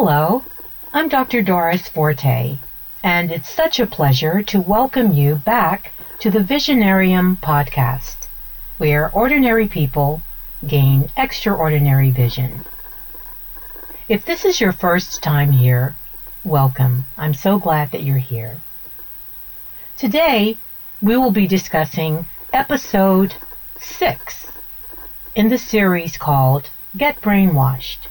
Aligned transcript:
Hello, 0.00 0.44
I'm 0.94 1.08
Dr. 1.08 1.42
Doris 1.42 1.88
Forte, 1.88 2.58
and 3.02 3.32
it's 3.32 3.50
such 3.50 3.80
a 3.80 3.86
pleasure 3.86 4.42
to 4.44 4.60
welcome 4.60 5.12
you 5.12 5.34
back 5.34 5.90
to 6.20 6.30
the 6.30 6.38
Visionarium 6.38 7.36
podcast, 7.38 8.28
where 8.76 9.10
ordinary 9.10 9.66
people 9.66 10.22
gain 10.64 11.10
extraordinary 11.16 12.12
vision. 12.12 12.64
If 14.08 14.24
this 14.24 14.44
is 14.44 14.60
your 14.60 14.70
first 14.70 15.20
time 15.20 15.50
here, 15.50 15.96
welcome. 16.44 17.04
I'm 17.16 17.34
so 17.34 17.58
glad 17.58 17.90
that 17.90 18.04
you're 18.04 18.18
here. 18.18 18.60
Today, 19.96 20.58
we 21.02 21.16
will 21.16 21.32
be 21.32 21.48
discussing 21.48 22.24
episode 22.52 23.34
6 23.80 24.46
in 25.34 25.48
the 25.48 25.58
series 25.58 26.16
called 26.16 26.70
Get 26.96 27.20
Brainwashed. 27.20 28.06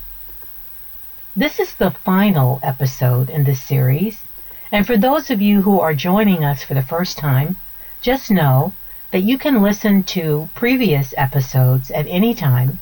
This 1.38 1.60
is 1.60 1.76
the 1.76 1.92
final 1.92 2.60
episode 2.64 3.30
in 3.30 3.44
this 3.44 3.62
series, 3.62 4.24
and 4.72 4.88
for 4.88 4.98
those 4.98 5.30
of 5.30 5.40
you 5.40 5.62
who 5.62 5.80
are 5.80 5.94
joining 5.94 6.44
us 6.44 6.64
for 6.64 6.74
the 6.74 6.82
first 6.82 7.20
time, 7.20 7.58
just 8.02 8.32
know 8.32 8.74
that 9.12 9.22
you 9.22 9.38
can 9.38 9.62
listen 9.62 10.02
to 10.18 10.50
previous 10.56 11.14
episodes 11.16 11.92
at 11.92 12.08
any 12.08 12.34
time 12.34 12.80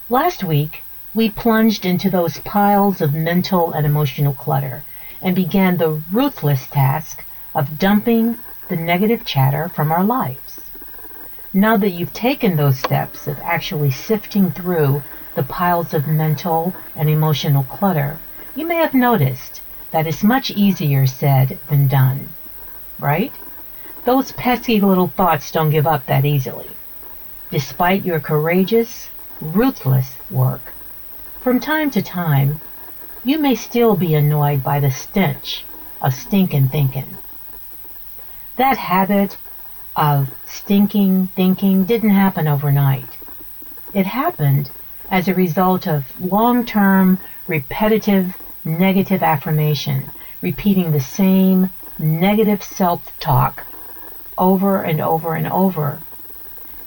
Last 0.09 0.43
week, 0.43 0.83
we 1.13 1.29
plunged 1.29 1.85
into 1.85 2.09
those 2.09 2.39
piles 2.39 3.01
of 3.01 3.13
mental 3.13 3.71
and 3.71 3.85
emotional 3.85 4.33
clutter 4.33 4.83
and 5.21 5.35
began 5.35 5.77
the 5.77 6.01
ruthless 6.11 6.67
task 6.67 7.23
of 7.53 7.77
dumping 7.79 8.37
the 8.67 8.75
negative 8.75 9.23
chatter 9.25 9.69
from 9.69 9.91
our 9.91 10.03
lives. 10.03 10.59
Now 11.53 11.77
that 11.77 11.91
you've 11.91 12.13
taken 12.13 12.55
those 12.55 12.79
steps 12.79 13.27
of 13.27 13.39
actually 13.39 13.91
sifting 13.91 14.51
through 14.51 15.03
the 15.35 15.43
piles 15.43 15.93
of 15.93 16.07
mental 16.07 16.73
and 16.95 17.09
emotional 17.09 17.63
clutter, 17.63 18.17
you 18.55 18.65
may 18.65 18.75
have 18.75 18.93
noticed 18.93 19.61
that 19.91 20.07
it's 20.07 20.23
much 20.23 20.51
easier 20.51 21.05
said 21.05 21.57
than 21.69 21.87
done, 21.87 22.29
right? 22.99 23.33
Those 24.03 24.31
pesky 24.31 24.81
little 24.81 25.07
thoughts 25.07 25.51
don't 25.51 25.69
give 25.69 25.87
up 25.87 26.05
that 26.07 26.25
easily. 26.25 26.71
Despite 27.49 28.05
your 28.05 28.19
courageous, 28.19 29.09
ruthless 29.39 30.15
work, 30.29 30.73
from 31.41 31.59
time 31.59 31.91
to 31.91 32.01
time, 32.01 32.61
you 33.23 33.37
may 33.37 33.55
still 33.55 33.95
be 33.95 34.15
annoyed 34.15 34.63
by 34.63 34.79
the 34.79 34.91
stench 34.91 35.65
of 36.01 36.13
stinking 36.13 36.69
thinking. 36.69 37.17
That 38.57 38.77
habit 38.77 39.37
of 39.95 40.29
stinking 40.45 41.27
thinking 41.35 41.85
didn't 41.85 42.11
happen 42.11 42.47
overnight. 42.47 43.17
It 43.93 44.05
happened 44.05 44.69
as 45.11 45.27
a 45.27 45.33
result 45.35 45.87
of 45.87 46.05
long-term, 46.19 47.19
repetitive, 47.45 48.33
negative 48.63 49.21
affirmation, 49.21 50.09
repeating 50.41 50.91
the 50.91 50.99
same 51.01 51.69
negative 51.99 52.63
self-talk 52.63 53.65
over 54.37 54.81
and 54.81 55.01
over 55.01 55.35
and 55.35 55.47
over. 55.47 56.01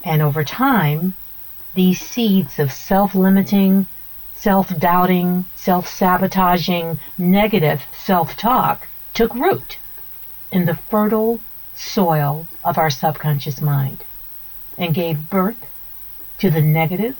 And 0.03 0.21
over 0.21 0.43
time, 0.43 1.13
these 1.75 2.01
seeds 2.01 2.59
of 2.59 2.71
self-limiting, 2.71 3.85
self-doubting, 4.35 5.45
self-sabotaging, 5.55 6.99
negative 7.17 7.83
self-talk 7.95 8.87
took 9.13 9.33
root 9.35 9.77
in 10.51 10.65
the 10.65 10.75
fertile 10.75 11.39
soil 11.75 12.47
of 12.63 12.77
our 12.77 12.89
subconscious 12.89 13.61
mind 13.61 14.03
and 14.77 14.93
gave 14.93 15.29
birth 15.29 15.65
to 16.39 16.49
the 16.49 16.61
negative, 16.61 17.15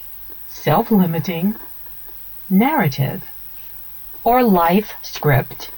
self-limiting 0.55 1.53
narrative 2.49 3.23
or 4.23 4.41
life 4.43 4.93
script 5.01 5.69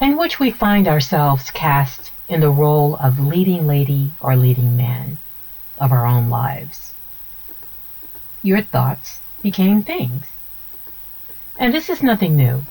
in 0.00 0.16
which 0.16 0.40
we 0.40 0.50
find 0.50 0.88
ourselves 0.88 1.50
cast 1.50 2.10
in 2.28 2.40
the 2.40 2.50
role 2.50 2.96
of 2.96 3.20
leading 3.20 3.66
lady 3.66 4.10
or 4.20 4.34
leading 4.34 4.76
man 4.76 5.16
of 5.78 5.92
our 5.92 6.06
own 6.06 6.28
lives. 6.28 6.92
Your 8.42 8.62
thoughts 8.62 9.20
became 9.42 9.82
things. 9.82 10.26
And 11.58 11.72
this 11.72 11.88
is 11.88 12.02
nothing 12.02 12.34
new. 12.34 12.62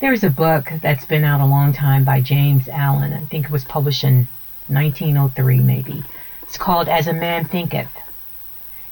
There's 0.00 0.24
a 0.24 0.30
book 0.30 0.72
that's 0.82 1.04
been 1.04 1.22
out 1.22 1.40
a 1.40 1.46
long 1.46 1.72
time 1.72 2.02
by 2.02 2.20
James 2.20 2.68
Allen. 2.68 3.12
I 3.12 3.24
think 3.26 3.44
it 3.44 3.50
was 3.52 3.64
published 3.64 4.04
in 4.04 4.26
1903 4.68 5.60
maybe. 5.60 6.02
It's 6.42 6.58
called 6.58 6.88
As 6.88 7.06
a 7.06 7.12
Man 7.12 7.44
Thinketh. 7.44 7.90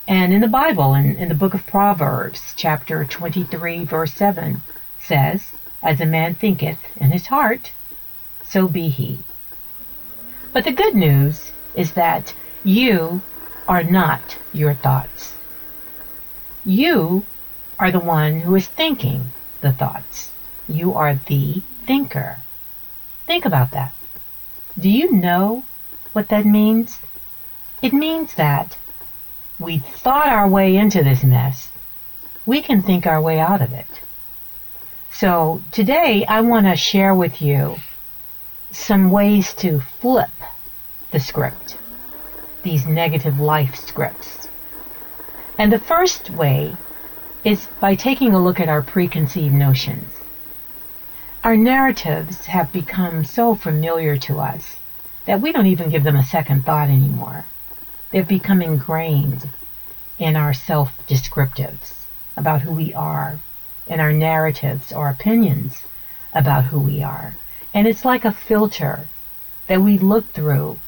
And 0.08 0.32
in 0.32 0.40
the 0.40 0.48
Bible, 0.48 0.94
in, 0.94 1.16
in 1.16 1.28
the 1.28 1.34
book 1.34 1.52
of 1.52 1.66
Proverbs, 1.66 2.54
chapter 2.56 3.04
23, 3.04 3.84
verse 3.84 4.12
7, 4.12 4.62
says, 5.00 5.50
As 5.82 6.00
a 6.00 6.06
man 6.06 6.34
thinketh 6.34 6.78
in 6.96 7.10
his 7.10 7.26
heart, 7.26 7.72
so 8.44 8.68
be 8.68 8.88
he. 8.88 9.18
But 10.52 10.62
the 10.62 10.70
good 10.70 10.94
news 10.94 11.50
is 11.74 11.92
that 11.92 12.34
you 12.62 13.20
are 13.66 13.82
not 13.82 14.38
your 14.52 14.74
thoughts. 14.74 15.34
You 16.64 17.24
are 17.78 17.90
the 17.90 17.98
one 17.98 18.40
who 18.40 18.54
is 18.54 18.66
thinking 18.66 19.30
the 19.60 19.72
thoughts. 19.72 20.30
You 20.68 20.94
are 20.94 21.16
the 21.26 21.62
thinker. 21.84 22.38
Think 23.26 23.44
about 23.44 23.72
that. 23.72 23.92
Do 24.78 24.88
you 24.88 25.10
know 25.10 25.64
what 26.12 26.28
that 26.28 26.46
means? 26.46 27.00
It 27.82 27.92
means 27.92 28.34
that 28.34 28.76
we 29.58 29.78
thought 29.78 30.28
our 30.28 30.48
way 30.48 30.76
into 30.76 31.02
this 31.02 31.24
mess. 31.24 31.70
We 32.44 32.60
can 32.60 32.82
think 32.82 33.06
our 33.06 33.20
way 33.20 33.40
out 33.40 33.62
of 33.62 33.72
it. 33.72 33.86
So 35.12 35.62
today 35.72 36.26
I 36.26 36.42
want 36.42 36.66
to 36.66 36.76
share 36.76 37.14
with 37.14 37.40
you 37.40 37.76
some 38.70 39.10
ways 39.10 39.54
to 39.54 39.80
flip 39.80 40.30
the 41.10 41.20
script, 41.20 41.78
these 42.62 42.86
negative 42.86 43.40
life 43.40 43.74
scripts. 43.76 44.48
And 45.58 45.72
the 45.72 45.78
first 45.78 46.28
way 46.30 46.76
is 47.44 47.66
by 47.80 47.94
taking 47.94 48.34
a 48.34 48.42
look 48.42 48.60
at 48.60 48.68
our 48.68 48.82
preconceived 48.82 49.54
notions. 49.54 50.12
Our 51.42 51.56
narratives 51.56 52.46
have 52.46 52.72
become 52.72 53.24
so 53.24 53.54
familiar 53.54 54.18
to 54.18 54.40
us 54.40 54.76
that 55.24 55.40
we 55.40 55.52
don't 55.52 55.66
even 55.66 55.90
give 55.90 56.02
them 56.02 56.16
a 56.16 56.24
second 56.24 56.64
thought 56.66 56.88
anymore. 56.88 57.44
They've 58.10 58.26
become 58.26 58.62
ingrained 58.62 59.48
in 60.18 60.36
our 60.36 60.54
self-descriptives 60.54 61.94
about 62.36 62.62
who 62.62 62.72
we 62.72 62.94
are, 62.94 63.38
in 63.86 64.00
our 64.00 64.12
narratives 64.12 64.92
or 64.92 65.08
opinions 65.08 65.82
about 66.32 66.64
who 66.64 66.80
we 66.80 67.02
are. 67.02 67.34
And 67.74 67.86
it's 67.86 68.04
like 68.04 68.24
a 68.24 68.32
filter 68.32 69.08
that 69.66 69.82
we 69.82 69.98
look 69.98 70.32
through 70.32 70.78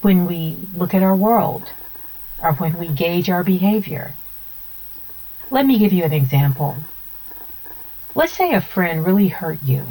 when 0.00 0.26
we 0.26 0.56
look 0.74 0.94
at 0.94 1.02
our 1.02 1.16
world 1.16 1.64
or 2.42 2.52
when 2.52 2.78
we 2.78 2.88
gauge 2.88 3.28
our 3.28 3.42
behavior. 3.42 4.12
Let 5.50 5.66
me 5.66 5.78
give 5.78 5.92
you 5.92 6.04
an 6.04 6.12
example. 6.12 6.76
Let's 8.14 8.32
say 8.32 8.52
a 8.52 8.60
friend 8.60 9.04
really 9.04 9.28
hurt 9.28 9.62
you 9.62 9.86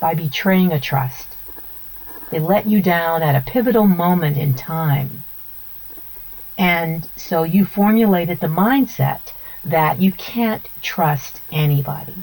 by 0.00 0.14
betraying 0.14 0.72
a 0.72 0.80
trust. 0.80 1.28
They 2.30 2.40
let 2.40 2.66
you 2.66 2.82
down 2.82 3.22
at 3.22 3.36
a 3.36 3.50
pivotal 3.50 3.86
moment 3.86 4.36
in 4.36 4.54
time. 4.54 5.24
And 6.58 7.08
so 7.14 7.44
you 7.44 7.64
formulated 7.64 8.40
the 8.40 8.48
mindset 8.48 9.20
that 9.64 10.00
you 10.00 10.10
can't 10.10 10.68
trust 10.82 11.40
anybody. 11.52 12.14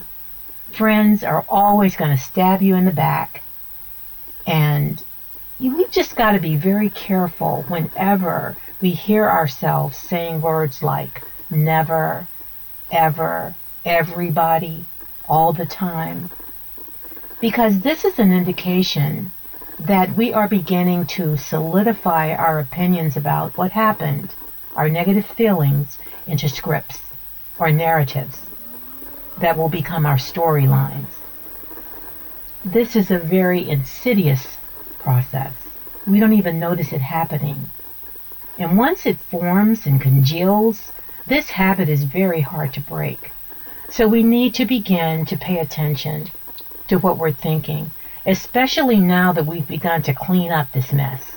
Friends 0.73 1.23
are 1.23 1.45
always 1.47 1.95
going 1.95 2.11
to 2.11 2.21
stab 2.21 2.61
you 2.61 2.75
in 2.75 2.83
the 2.83 2.91
back. 2.91 3.41
And 4.45 5.01
we've 5.59 5.89
just 5.89 6.17
got 6.17 6.33
to 6.33 6.39
be 6.39 6.57
very 6.57 6.89
careful 6.89 7.63
whenever 7.69 8.57
we 8.81 8.91
hear 8.91 9.29
ourselves 9.29 9.97
saying 9.97 10.41
words 10.41 10.83
like 10.83 11.21
never, 11.49 12.27
ever, 12.91 13.55
everybody, 13.85 14.85
all 15.29 15.53
the 15.53 15.65
time. 15.65 16.29
Because 17.39 17.79
this 17.79 18.03
is 18.03 18.19
an 18.19 18.33
indication 18.33 19.31
that 19.85 20.15
we 20.15 20.33
are 20.33 20.47
beginning 20.47 21.05
to 21.05 21.37
solidify 21.37 22.33
our 22.33 22.59
opinions 22.59 23.15
about 23.15 23.55
what 23.57 23.71
happened, 23.71 24.33
our 24.75 24.89
negative 24.89 25.25
feelings, 25.25 25.99
into 26.27 26.49
scripts 26.49 26.99
or 27.59 27.71
narratives 27.71 28.41
that 29.39 29.57
will 29.57 29.69
become 29.69 30.05
our 30.05 30.17
storylines. 30.17 31.05
This 32.63 32.95
is 32.95 33.11
a 33.11 33.19
very 33.19 33.69
insidious 33.69 34.57
process. 34.99 35.53
We 36.07 36.19
don't 36.19 36.33
even 36.33 36.59
notice 36.59 36.91
it 36.91 37.01
happening. 37.01 37.69
And 38.57 38.77
once 38.77 39.05
it 39.05 39.17
forms 39.17 39.85
and 39.85 40.01
congeals, 40.01 40.91
this 41.27 41.49
habit 41.51 41.89
is 41.89 42.05
very 42.05 42.41
hard 42.41 42.73
to 42.73 42.81
break. 42.81 43.31
So 43.89 44.07
we 44.07 44.23
need 44.23 44.55
to 44.55 44.65
begin 44.65 45.25
to 45.25 45.37
pay 45.37 45.59
attention 45.59 46.31
to 46.87 46.97
what 46.97 47.17
we're 47.17 47.31
thinking, 47.31 47.91
especially 48.25 48.99
now 48.99 49.31
that 49.33 49.45
we've 49.45 49.67
begun 49.67 50.01
to 50.01 50.13
clean 50.13 50.51
up 50.51 50.71
this 50.71 50.91
mess. 50.91 51.31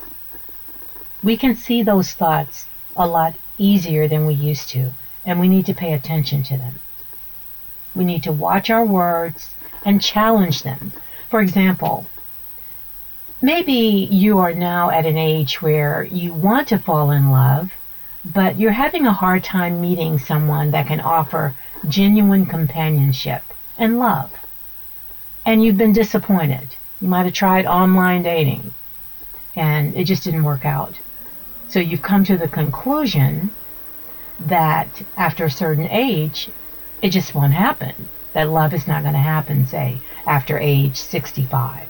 We 1.23 1.37
can 1.37 1.55
see 1.55 1.82
those 1.82 2.12
thoughts 2.12 2.67
a 2.96 3.06
lot 3.06 3.35
easier 3.58 4.08
than 4.08 4.26
we 4.26 4.35
used 4.35 4.70
to, 4.70 4.90
and 5.25 5.38
we 5.38 5.49
need 5.49 5.67
to 5.67 5.75
pay 5.75 5.93
attention 5.93 6.43
to 6.44 6.56
them. 6.56 6.81
We 7.94 8.05
need 8.05 8.23
to 8.23 8.32
watch 8.32 8.70
our 8.70 8.85
words 8.85 9.50
and 9.85 10.02
challenge 10.02 10.62
them. 10.62 10.93
For 11.29 11.40
example, 11.40 12.06
maybe 13.43 13.73
you 13.73 14.38
are 14.38 14.55
now 14.55 14.90
at 14.90 15.06
an 15.06 15.19
age 15.19 15.61
where 15.61 16.05
you 16.05 16.32
want 16.32 16.69
to 16.69 16.79
fall 16.79 17.11
in 17.11 17.31
love, 17.31 17.73
but 18.25 18.58
you're 18.58 18.73
having 18.73 19.06
a 19.06 19.12
hard 19.12 19.44
time 19.44 19.81
meeting 19.81 20.19
someone 20.19 20.70
that 20.70 20.87
can 20.87 21.00
offer 21.00 21.55
genuine 21.88 22.46
companionship 22.46 23.43
and 23.76 23.99
love. 23.99 24.32
And 25.44 25.64
you've 25.64 25.79
been 25.79 25.93
disappointed. 25.93 26.69
You 27.00 27.08
might 27.08 27.25
have 27.25 27.35
tried 27.35 27.67
online 27.67 28.23
dating 28.23 28.75
and 29.56 29.96
it 29.96 30.05
just 30.05 30.25
didn't 30.25 30.44
work 30.44 30.64
out. 30.64 30.94
So 31.69 31.81
you've 31.81 32.02
come 32.02 32.25
to 32.25 32.37
the 32.37 32.49
conclusion 32.49 33.50
that 34.40 35.02
after 35.17 35.44
a 35.44 35.50
certain 35.50 35.88
age, 35.88 36.49
it 37.02 37.11
just 37.11 37.35
won't 37.35 37.52
happen. 37.52 38.08
That 38.32 38.49
love 38.49 38.73
is 38.73 38.87
not 38.87 39.02
going 39.02 39.14
to 39.14 39.20
happen, 39.20 39.67
say, 39.67 39.99
after 40.26 40.58
age 40.58 40.96
65. 40.96 41.88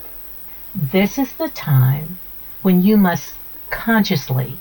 This 0.75 1.19
is 1.19 1.33
the 1.33 1.49
time 1.49 2.19
when 2.63 2.83
you 2.83 2.97
must 2.97 3.35
consciously 3.71 4.59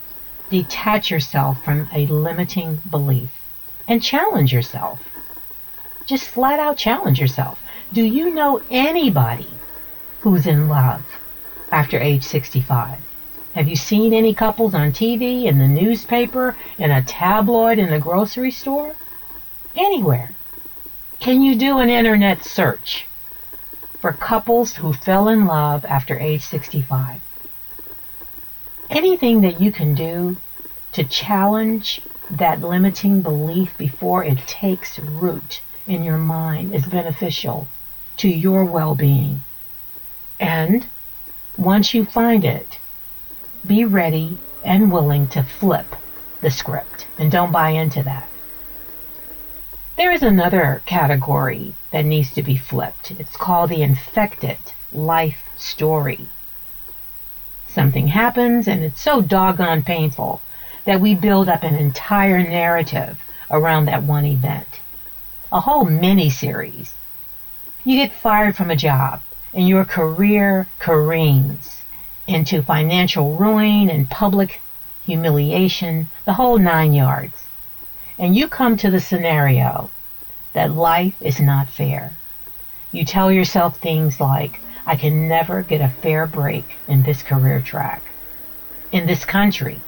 detach 0.50 1.12
yourself 1.12 1.64
from 1.64 1.88
a 1.94 2.08
limiting 2.08 2.82
belief 2.90 3.32
and 3.88 4.04
challenge 4.04 4.52
yourself. 4.52 5.02
Just 6.08 6.24
flat 6.24 6.58
out 6.58 6.78
challenge 6.78 7.20
yourself. 7.20 7.62
Do 7.92 8.02
you 8.02 8.34
know 8.34 8.62
anybody 8.72 9.50
who's 10.22 10.48
in 10.48 10.70
love 10.70 11.04
after 11.70 12.00
age 12.00 12.24
65? 12.24 13.00
Have 13.56 13.68
you 13.68 13.76
seen 13.76 14.14
any 14.14 14.34
couples 14.34 14.74
on 14.74 14.94
TV, 14.94 15.44
in 15.44 15.58
the 15.58 15.68
newspaper, 15.68 16.56
in 16.78 16.92
a 16.92 17.02
tabloid, 17.02 17.78
in 17.78 17.90
the 17.90 18.00
grocery 18.00 18.52
store? 18.52 18.96
Anywhere. 19.76 20.32
Can 21.20 21.42
you 21.42 21.56
do 21.56 21.80
an 21.80 21.90
internet 21.90 22.46
search 22.46 23.06
for 24.00 24.14
couples 24.14 24.78
who 24.78 24.94
fell 24.94 25.28
in 25.28 25.46
love 25.46 25.84
after 25.84 26.18
age 26.18 26.44
65? 26.44 27.20
Anything 28.90 29.42
that 29.42 29.60
you 29.60 29.74
can 29.74 29.94
do 29.94 30.38
to 30.94 31.04
challenge 31.04 32.00
that 32.30 32.62
limiting 32.62 33.22
belief 33.22 33.78
before 33.78 34.24
it 34.24 34.38
takes 34.48 35.00
root 35.00 35.62
in 35.88 36.04
your 36.04 36.18
mind 36.18 36.76
is 36.76 36.86
beneficial 36.86 37.68
to 38.18 38.28
your 38.28 38.66
well 38.66 38.94
being. 38.94 39.42
And 40.40 40.86
once 41.58 41.94
you 41.94 42.06
find 42.06 42.44
it, 42.44 42.78
be 43.66 43.86
ready 43.86 44.38
and 44.64 44.92
willing 44.92 45.28
to 45.30 45.44
flip 45.44 45.96
the 46.42 46.52
script 46.52 47.08
and 47.18 47.32
don't 47.32 47.52
buy 47.52 47.70
into 47.70 48.04
that. 48.04 48.28
There 49.96 50.12
is 50.12 50.22
another 50.22 50.84
category 50.86 51.74
that 51.92 52.06
needs 52.06 52.32
to 52.34 52.44
be 52.44 52.56
flipped. 52.56 53.12
It's 53.12 53.36
called 53.36 53.72
the 53.72 53.82
infected 53.82 54.58
life 54.94 55.50
story. 55.58 56.28
Something 57.68 58.08
happens 58.08 58.68
and 58.68 58.84
it's 58.84 59.02
so 59.02 59.22
doggone 59.22 59.82
painful 59.82 60.42
that 60.86 61.02
we 61.02 61.16
build 61.16 61.50
up 61.50 61.64
an 61.64 61.76
entire 61.76 62.40
narrative 62.40 63.20
around 63.50 63.86
that 63.86 64.04
one 64.04 64.26
event. 64.26 64.80
A 65.50 65.62
whole 65.62 65.86
mini 65.86 66.30
series. 66.30 66.94
You 67.86 67.96
get 67.96 68.12
fired 68.12 68.58
from 68.58 68.70
a 68.70 68.76
job 68.76 69.22
and 69.54 69.66
your 69.66 69.86
career 69.86 70.68
careens 70.78 71.84
into 72.28 72.62
financial 72.62 73.38
ruin 73.38 73.90
and 73.90 74.10
public 74.10 74.60
humiliation, 75.06 76.10
the 76.26 76.34
whole 76.34 76.58
nine 76.58 76.94
yards. 76.94 77.46
And 78.20 78.36
you 78.36 78.50
come 78.50 78.76
to 78.76 78.92
the 78.92 79.00
scenario 79.00 79.90
that 80.52 80.72
life 80.72 81.16
is 81.22 81.40
not 81.40 81.70
fair. 81.70 82.12
You 82.92 83.06
tell 83.06 83.32
yourself 83.32 83.78
things 83.78 84.20
like, 84.20 84.60
I 84.86 84.98
can 84.98 85.30
never 85.30 85.62
get 85.62 85.80
a 85.80 85.88
fair 85.88 86.28
break 86.28 86.76
in 86.90 87.04
this 87.04 87.24
career 87.24 87.62
track. 87.62 88.02
In 88.92 89.06
this 89.06 89.24
country, 89.24 89.80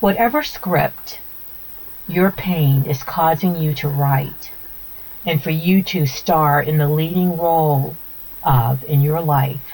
whatever 0.00 0.42
script 0.42 1.20
your 2.08 2.32
pain 2.32 2.84
is 2.84 3.04
causing 3.04 3.54
you 3.54 3.74
to 3.74 3.88
write 3.88 4.50
and 5.24 5.42
for 5.42 5.50
you 5.50 5.82
to 5.82 6.06
star 6.06 6.60
in 6.62 6.78
the 6.78 6.88
leading 6.88 7.36
role 7.36 7.96
of 8.42 8.84
in 8.84 9.02
your 9.02 9.20
life 9.20 9.72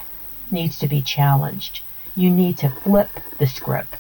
needs 0.51 0.79
to 0.79 0.89
be 0.89 1.03
challenged. 1.03 1.81
You 2.15 2.31
need 2.31 2.59
to 2.59 2.69
flip 2.69 3.09
the 3.39 3.47
script. 3.47 3.97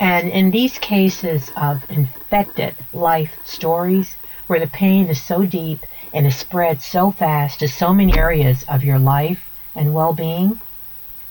And 0.00 0.28
in 0.28 0.50
these 0.50 0.78
cases 0.78 1.50
of 1.56 1.90
infected 1.90 2.74
life 2.92 3.36
stories, 3.44 4.16
where 4.46 4.60
the 4.60 4.66
pain 4.66 5.08
is 5.08 5.22
so 5.22 5.44
deep 5.44 5.84
and 6.14 6.26
is 6.26 6.36
spread 6.36 6.80
so 6.80 7.10
fast 7.10 7.60
to 7.60 7.68
so 7.68 7.92
many 7.92 8.16
areas 8.16 8.64
of 8.68 8.84
your 8.84 8.98
life 8.98 9.40
and 9.74 9.94
well 9.94 10.12
being, 10.12 10.60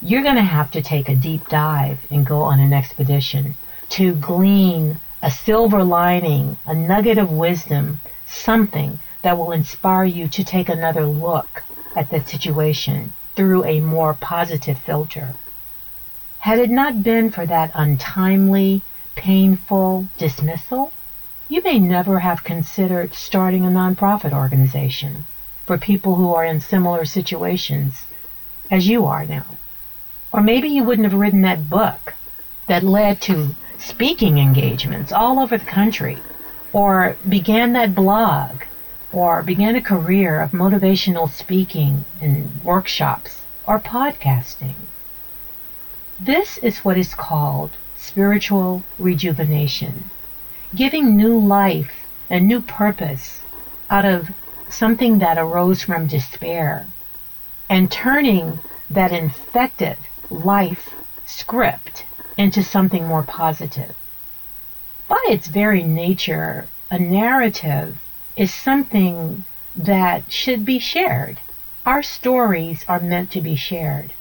you're 0.01 0.23
going 0.23 0.35
to 0.35 0.41
have 0.41 0.69
to 0.71 0.81
take 0.81 1.09
a 1.09 1.15
deep 1.15 1.47
dive 1.49 1.99
and 2.11 2.25
go 2.25 2.41
on 2.41 2.59
an 2.59 2.73
expedition 2.73 3.55
to 3.89 4.13
glean 4.15 4.99
a 5.23 5.31
silver 5.31 5.83
lining, 5.83 6.57
a 6.65 6.75
nugget 6.75 7.17
of 7.17 7.31
wisdom, 7.31 7.99
something 8.27 8.99
that 9.21 9.37
will 9.37 9.51
inspire 9.51 10.05
you 10.05 10.27
to 10.27 10.43
take 10.43 10.69
another 10.69 11.05
look 11.05 11.63
at 11.95 12.09
the 12.09 12.21
situation 12.21 13.13
through 13.35 13.63
a 13.65 13.79
more 13.79 14.13
positive 14.13 14.77
filter. 14.77 15.33
Had 16.39 16.59
it 16.59 16.69
not 16.69 17.03
been 17.03 17.31
for 17.31 17.45
that 17.45 17.71
untimely, 17.73 18.81
painful 19.15 20.07
dismissal, 20.17 20.91
you 21.49 21.61
may 21.63 21.79
never 21.79 22.19
have 22.19 22.43
considered 22.43 23.13
starting 23.13 23.65
a 23.65 23.69
nonprofit 23.69 24.33
organization 24.33 25.25
for 25.65 25.77
people 25.77 26.15
who 26.15 26.33
are 26.33 26.45
in 26.45 26.59
similar 26.59 27.05
situations 27.05 28.05
as 28.69 28.87
you 28.87 29.05
are 29.05 29.25
now. 29.25 29.45
Or 30.31 30.41
maybe 30.41 30.67
you 30.67 30.83
wouldn't 30.83 31.09
have 31.09 31.19
written 31.19 31.41
that 31.41 31.69
book 31.69 32.13
that 32.67 32.83
led 32.83 33.21
to 33.21 33.55
speaking 33.77 34.37
engagements 34.37 35.11
all 35.11 35.39
over 35.39 35.57
the 35.57 35.65
country, 35.65 36.17
or 36.73 37.15
began 37.27 37.73
that 37.73 37.95
blog, 37.95 38.63
or 39.11 39.41
began 39.41 39.75
a 39.75 39.81
career 39.81 40.41
of 40.41 40.51
motivational 40.51 41.29
speaking 41.29 42.05
and 42.21 42.49
workshops, 42.63 43.41
or 43.65 43.79
podcasting. 43.79 44.75
This 46.19 46.57
is 46.57 46.79
what 46.79 46.97
is 46.97 47.13
called 47.13 47.71
spiritual 47.97 48.83
rejuvenation, 48.99 50.09
giving 50.75 51.15
new 51.15 51.39
life 51.39 51.91
and 52.29 52.47
new 52.47 52.61
purpose 52.61 53.41
out 53.89 54.05
of 54.05 54.29
something 54.69 55.19
that 55.19 55.37
arose 55.37 55.83
from 55.83 56.07
despair, 56.07 56.85
and 57.69 57.91
turning 57.91 58.59
that 58.89 59.11
infected 59.11 59.97
life 60.29 60.93
script 61.25 62.05
into 62.37 62.63
something 62.63 63.05
more 63.05 63.23
positive. 63.23 63.95
By 65.07 65.23
its 65.29 65.47
very 65.47 65.83
nature, 65.83 66.67
a 66.91 66.99
narrative 66.99 67.97
is 68.35 68.53
something 68.53 69.45
that 69.75 70.31
should 70.31 70.65
be 70.65 70.79
shared. 70.79 71.37
Our 71.85 72.03
stories 72.03 72.83
are 72.89 72.99
meant 72.99 73.31
to 73.31 73.41
be 73.41 73.55
shared. 73.55 74.11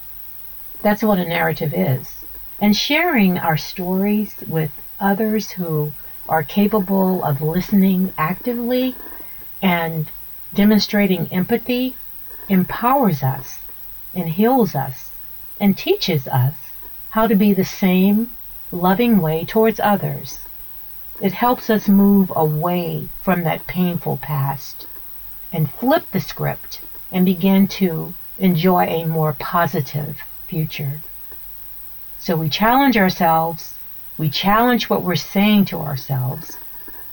That's 0.81 1.03
what 1.03 1.19
a 1.19 1.25
narrative 1.25 1.73
is. 1.73 2.23
And 2.61 2.75
sharing 2.75 3.37
our 3.37 3.57
stories 3.57 4.33
with 4.47 4.71
others 4.99 5.51
who 5.51 5.91
are 6.29 6.43
capable 6.43 7.23
of 7.23 7.41
listening 7.41 8.13
actively 8.17 8.95
and 9.61 10.09
demonstrating 10.53 11.27
empathy 11.33 11.95
empowers 12.47 13.23
us 13.23 13.59
and 14.13 14.29
heals 14.29 14.73
us 14.73 15.11
and 15.59 15.77
teaches 15.77 16.27
us 16.29 16.53
how 17.09 17.27
to 17.27 17.35
be 17.35 17.51
the 17.51 17.65
same 17.65 18.31
loving 18.71 19.19
way 19.19 19.43
towards 19.43 19.81
others. 19.81 20.39
It 21.19 21.33
helps 21.33 21.69
us 21.69 21.89
move 21.89 22.31
away 22.35 23.09
from 23.23 23.43
that 23.43 23.65
painful 23.65 24.17
past 24.17 24.85
and 25.51 25.71
flip 25.71 26.05
the 26.11 26.19
script 26.19 26.81
and 27.11 27.25
begin 27.25 27.67
to 27.67 28.13
enjoy 28.37 28.85
a 28.85 29.05
more 29.05 29.33
positive 29.33 30.21
future. 30.47 30.99
So 32.19 32.35
we 32.35 32.49
challenge 32.49 32.97
ourselves, 32.97 33.73
we 34.17 34.29
challenge 34.29 34.89
what 34.89 35.01
we're 35.01 35.15
saying 35.15 35.65
to 35.65 35.79
ourselves, 35.79 36.57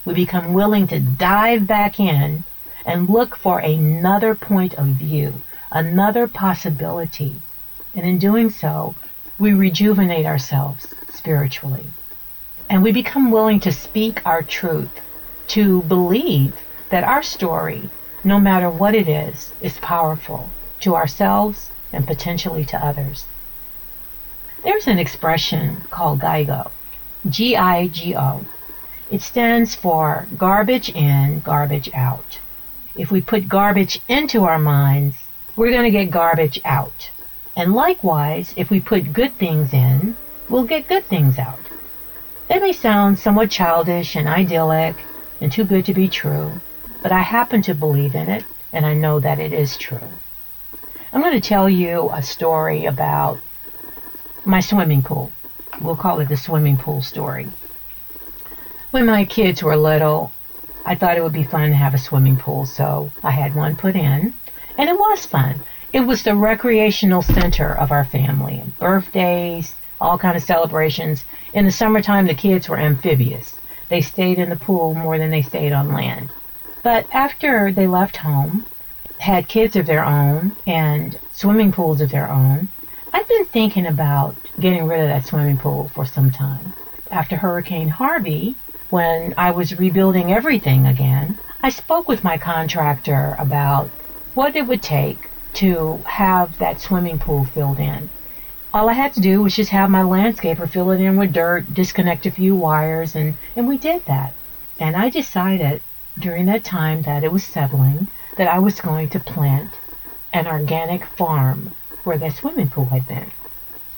we 0.04 0.12
become 0.12 0.52
willing 0.52 0.87
to 0.88 1.00
dive 1.00 1.66
back 1.66 1.99
in 1.99 2.44
and 2.84 3.08
look 3.08 3.37
for 3.37 3.58
another 3.61 4.34
point 4.34 4.75
of 4.75 4.88
view, 4.88 5.40
another 5.70 6.28
possibility. 6.28 7.40
And 7.94 8.04
in 8.04 8.18
doing 8.18 8.50
so, 8.50 8.94
we 9.38 9.54
rejuvenate 9.54 10.26
ourselves 10.26 10.94
spiritually. 11.11 11.87
And 12.68 12.83
we 12.83 12.92
become 12.92 13.30
willing 13.30 13.61
to 13.61 13.73
speak 13.73 14.25
our 14.26 14.42
truth, 14.42 14.90
to 15.49 15.83
believe 15.83 16.54
that 16.90 17.04
our 17.04 17.23
story, 17.23 17.90
no 18.25 18.40
matter 18.40 18.71
what 18.71 18.94
it 18.94 19.09
is, 19.09 19.52
is 19.61 19.78
powerful 19.78 20.50
to 20.80 20.97
ourselves 20.97 21.71
and 21.92 22.06
potentially 22.06 22.64
to 22.66 22.85
others. 22.85 23.26
There's 24.62 24.87
an 24.87 24.99
expression 24.99 25.83
called 25.90 26.21
GIGO, 26.21 26.71
G 27.28 27.56
I 27.56 27.88
G 27.88 28.16
O. 28.16 28.44
It 29.11 29.21
stands 29.21 29.75
for 29.75 30.26
garbage 30.38 30.88
in, 30.88 31.40
garbage 31.40 31.90
out. 31.92 32.40
If 32.97 33.11
we 33.11 33.21
put 33.21 33.49
garbage 33.49 34.00
into 34.09 34.44
our 34.44 34.59
minds, 34.59 35.16
we're 35.54 35.71
going 35.71 35.85
to 35.85 35.90
get 35.90 36.11
garbage 36.11 36.61
out. 36.64 37.11
And 37.56 37.75
likewise, 37.75 38.54
if 38.56 38.71
we 38.71 38.80
put 38.80 39.12
good 39.12 39.35
things 39.35 39.73
in, 39.73 40.16
we'll 40.49 40.64
get 40.64 40.88
good 40.88 41.04
things 41.04 41.38
out. 41.38 41.61
That 42.49 42.61
may 42.61 42.73
sound 42.73 43.19
somewhat 43.19 43.51
childish 43.51 44.17
and 44.17 44.29
idyllic 44.29 44.97
and 45.41 45.51
too 45.51 45.65
good 45.65 45.87
to 45.87 45.95
be 45.95 46.09
true, 46.09 46.61
but 47.03 47.11
I 47.11 47.21
happen 47.21 47.63
to 47.63 47.75
believe 47.75 48.15
in 48.15 48.29
it, 48.29 48.45
and 48.73 48.85
I 48.85 48.93
know 48.93 49.19
that 49.19 49.39
it 49.39 49.53
is 49.53 49.79
true. 49.79 50.09
I'm 51.13 51.23
going 51.23 51.41
to 51.41 51.49
tell 51.49 51.71
you 51.71 52.11
a 52.13 52.23
story 52.23 52.85
about 52.85 53.39
my 54.45 54.61
swimming 54.61 55.03
pool. 55.03 55.33
We'll 55.81 55.97
call 55.97 56.21
it 56.21 56.29
the 56.29 56.37
swimming 56.37 56.77
pool 56.77 57.01
story. 57.01 57.49
When 58.91 59.07
my 59.07 59.25
kids 59.25 59.63
were 59.63 59.77
little, 59.77 60.31
I 60.85 60.97
thought 60.97 61.17
it 61.17 61.23
would 61.23 61.33
be 61.33 61.45
fun 61.45 61.71
to 61.71 61.77
have 61.77 61.95
a 61.95 61.99
swimming 61.99 62.37
pool, 62.37 62.67
so 62.67 63.11
I 63.23 63.31
had 63.31 63.55
one 63.55 63.75
put 63.75 63.97
in, 63.97 64.35
and 64.77 64.91
it 64.91 64.99
was 64.99 65.25
fun. 65.25 65.61
It 65.95 66.01
was 66.01 66.23
the 66.23 66.37
recreational 66.37 67.23
center 67.23 67.73
of 67.73 67.91
our 67.91 68.05
family. 68.05 68.63
Birthdays, 68.79 69.75
all 70.01 70.19
kind 70.19 70.37
of 70.37 70.43
celebrations. 70.43 71.25
In 71.53 71.65
the 71.65 71.71
summertime, 71.71 72.27
the 72.27 72.35
kids 72.35 72.69
were 72.69 72.79
amphibious. 72.79 73.55
They 73.89 74.01
stayed 74.01 74.39
in 74.39 74.51
the 74.51 74.57
pool 74.57 74.95
more 74.95 75.19
than 75.19 75.31
they 75.31 75.43
stayed 75.43 75.73
on 75.73 75.93
land. 75.93 76.31
But 76.83 77.07
after 77.13 77.73
they 77.73 77.87
left 77.87 78.17
home, 78.17 78.67
had 79.19 79.49
kids 79.49 79.77
of 79.77 79.87
their 79.87 80.05
own 80.05 80.53
and 80.67 81.19
swimming 81.33 81.73
pools 81.73 82.01
of 82.01 82.11
their 82.11 82.31
own, 82.31 82.69
I've 83.13 83.29
been 83.29 83.47
thinking 83.47 83.87
about 83.87 84.35
getting 84.59 84.87
rid 84.87 85.01
of 85.01 85.09
that 85.09 85.27
swimming 85.27 85.57
pool 85.57 85.89
for 85.95 86.05
some 86.05 86.31
time. 86.31 86.75
After 87.11 87.37
Hurricane 87.37 87.89
Harvey, 87.89 88.57
when 88.91 89.35
I 89.39 89.53
was 89.53 89.79
rebuilding 89.79 90.33
everything 90.33 90.87
again, 90.87 91.39
I 91.63 91.71
spoke 91.71 92.09
with 92.09 92.25
my 92.25 92.37
contractor 92.37 93.37
about 93.39 93.89
what 94.35 94.57
it 94.57 94.67
would 94.67 94.83
take 94.83 95.31
to 95.55 96.01
have 96.05 96.59
that 96.59 96.81
swimming 96.81 97.19
pool 97.19 97.45
filled 97.45 97.79
in. 97.79 98.11
All 98.75 98.90
I 98.90 98.95
had 98.95 99.14
to 99.14 99.21
do 99.21 99.40
was 99.40 99.54
just 99.54 99.71
have 99.71 99.88
my 99.88 100.02
landscaper 100.02 100.69
fill 100.69 100.90
it 100.90 101.00
in 101.00 101.16
with 101.16 101.33
dirt, 101.33 101.73
disconnect 101.73 102.26
a 102.26 102.33
few 102.33 102.57
wires, 102.57 103.14
and, 103.14 103.37
and 103.54 103.69
we 103.69 103.78
did 103.78 104.04
that. 104.07 104.33
And 104.81 104.97
I 104.97 105.11
decided 105.11 105.81
during 106.19 106.47
that 106.47 106.64
time 106.64 107.02
that 107.02 107.23
it 107.23 107.31
was 107.31 107.45
settling 107.45 108.09
that 108.37 108.49
I 108.49 108.59
was 108.59 108.81
going 108.81 109.11
to 109.11 109.21
plant 109.21 109.71
an 110.33 110.49
organic 110.49 111.04
farm 111.04 111.71
where 112.02 112.19
that 112.19 112.35
swimming 112.35 112.69
pool 112.69 112.87
had 112.87 113.07
been. 113.07 113.31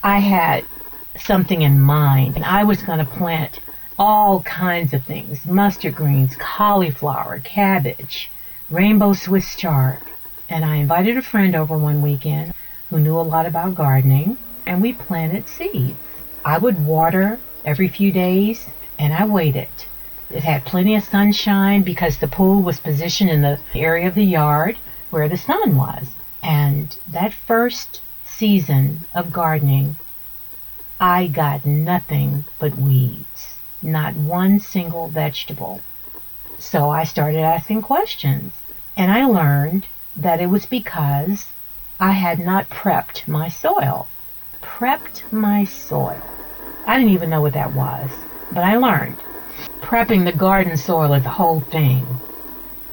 I 0.03 0.19
had 0.19 0.67
something 1.17 1.63
in 1.63 1.81
mind, 1.81 2.37
and 2.37 2.45
I 2.45 2.65
was 2.65 2.83
going 2.83 2.99
to 2.99 3.07
plant 3.07 3.61
all 3.99 4.43
kinds 4.43 4.93
of 4.93 5.07
things 5.07 5.47
mustard 5.47 5.95
greens, 5.95 6.37
cauliflower, 6.37 7.41
cabbage, 7.43 8.31
rainbow 8.71 9.15
Swiss 9.15 9.57
chard. 9.57 10.01
And 10.51 10.67
I 10.67 10.77
invited 10.77 11.17
a 11.17 11.23
friend 11.23 11.57
over 11.57 11.79
one 11.79 12.03
weekend 12.03 12.53
who 12.91 13.01
knew 13.01 13.19
a 13.19 13.23
lot 13.23 13.47
about 13.47 13.75
gardening, 13.75 14.37
and 14.67 14.83
we 14.83 14.93
planted 14.93 15.49
seeds. 15.49 15.97
I 16.45 16.59
would 16.59 16.85
water 16.85 17.39
every 17.65 17.89
few 17.89 18.13
days, 18.13 18.67
and 18.99 19.15
I 19.15 19.25
waited. 19.25 19.69
It 20.29 20.43
had 20.43 20.65
plenty 20.65 20.97
of 20.97 21.05
sunshine 21.05 21.83
because 21.83 22.19
the 22.19 22.27
pool 22.27 22.61
was 22.61 22.81
positioned 22.81 23.31
in 23.31 23.43
the 23.43 23.61
area 23.75 24.09
of 24.09 24.17
the 24.17 24.25
yard 24.25 24.77
where 25.11 25.29
the 25.29 25.37
sun 25.37 25.77
was. 25.77 26.11
And 26.43 26.97
that 27.07 27.33
first 27.33 28.01
season 28.25 29.01
of 29.15 29.33
gardening, 29.33 29.97
I 31.01 31.29
got 31.29 31.65
nothing 31.65 32.45
but 32.59 32.77
weeds, 32.77 33.59
not 33.81 34.15
one 34.15 34.61
single 34.61 35.09
vegetable. 35.09 35.81
So 36.59 36.91
I 36.91 37.05
started 37.05 37.41
asking 37.41 37.83
questions, 37.83 38.53
and 38.97 39.13
I 39.13 39.27
learned 39.27 39.87
that 40.17 40.41
it 40.41 40.47
was 40.47 40.67
because 40.67 41.49
I 42.01 42.13
had 42.13 42.39
not 42.39 42.69
prepped 42.69 43.29
my 43.29 43.49
soil. 43.49 44.09
Prepped 44.79 45.23
my 45.33 45.65
soil. 45.65 46.21
I 46.87 46.99
didn't 46.99 47.15
even 47.15 47.31
know 47.31 47.41
what 47.41 47.55
that 47.55 47.73
was, 47.73 48.11
but 48.53 48.63
I 48.63 48.77
learned. 48.77 49.17
Prepping 49.81 50.27
the 50.27 50.33
garden 50.33 50.77
soil 50.77 51.15
is 51.15 51.25
a 51.25 51.31
whole 51.31 51.61
thing. 51.61 52.07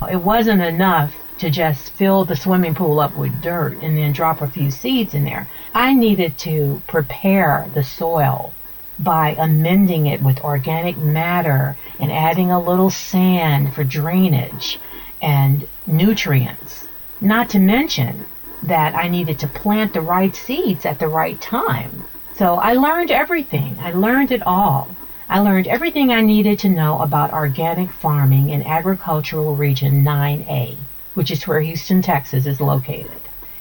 It 0.10 0.24
wasn't 0.24 0.62
enough 0.62 1.13
to 1.40 1.50
just 1.50 1.92
fill 1.92 2.24
the 2.24 2.38
swimming 2.38 2.74
pool 2.74 3.02
up 3.02 3.18
with 3.18 3.42
dirt 3.42 3.82
and 3.82 3.98
then 3.98 4.13
drop 4.13 4.42
a 4.42 4.48
few 4.48 4.72
seeds 4.72 5.13
in 5.13 5.25
there. 5.25 5.50
I 5.74 5.94
needed 5.94 6.38
to 6.38 6.82
prepare 6.88 7.70
the 7.74 7.84
soil 7.84 8.54
by 8.98 9.36
amending 9.38 10.06
it 10.06 10.22
with 10.22 10.40
organic 10.40 10.96
matter 10.96 11.75
and 12.00 12.13
adding 12.13 12.50
a 12.50 12.62
little 12.62 12.92
sand 12.92 13.74
for 13.74 13.84
drainage 13.84 14.80
and 15.22 15.68
nutrients. 15.86 16.88
Not 17.20 17.50
to 17.50 17.60
mention 17.60 18.25
that 18.63 18.96
I 18.96 19.08
needed 19.08 19.39
to 19.39 19.48
plant 19.48 19.93
the 19.93 20.01
right 20.01 20.36
seeds 20.36 20.86
at 20.86 21.00
the 21.00 21.08
right 21.08 21.39
time. 21.39 22.03
So 22.36 22.55
I 22.55 22.74
learned 22.74 23.12
everything. 23.12 23.77
I 23.79 23.91
learned 23.91 24.32
it 24.32 24.46
all. 24.46 24.96
I 25.29 25.39
learned 25.39 25.67
everything 25.67 26.12
I 26.12 26.22
needed 26.22 26.60
to 26.60 26.70
know 26.70 27.01
about 27.01 27.34
organic 27.34 27.91
farming 27.91 28.50
in 28.50 28.63
agricultural 28.63 29.55
region 29.55 30.03
9A 30.03 30.77
which 31.13 31.29
is 31.29 31.48
where 31.48 31.62
Houston, 31.62 32.01
Texas 32.01 32.46
is 32.46 32.60
located. 32.60 33.12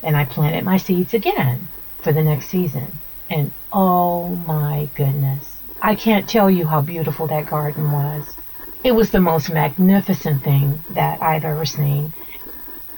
And 0.02 0.16
I 0.16 0.24
planted 0.24 0.64
my 0.64 0.78
seeds 0.78 1.14
again 1.14 1.68
for 2.00 2.12
the 2.12 2.22
next 2.22 2.46
season. 2.46 2.90
And 3.30 3.52
oh 3.72 4.28
my 4.28 4.88
goodness, 4.94 5.56
I 5.80 5.94
can't 5.94 6.28
tell 6.28 6.50
you 6.50 6.66
how 6.66 6.80
beautiful 6.80 7.26
that 7.28 7.46
garden 7.46 7.92
was. 7.92 8.34
It 8.82 8.92
was 8.92 9.10
the 9.10 9.20
most 9.20 9.50
magnificent 9.50 10.42
thing 10.42 10.82
that 10.90 11.22
I've 11.22 11.44
ever 11.44 11.64
seen. 11.64 12.12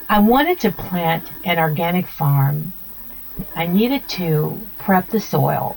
I 0.09 0.19
wanted 0.19 0.61
to 0.61 0.73
plant 0.73 1.25
an 1.45 1.59
organic 1.59 2.07
farm. 2.07 2.73
I 3.55 3.67
needed 3.67 4.09
to 4.11 4.61
prep 4.79 5.09
the 5.09 5.21
soil. 5.21 5.77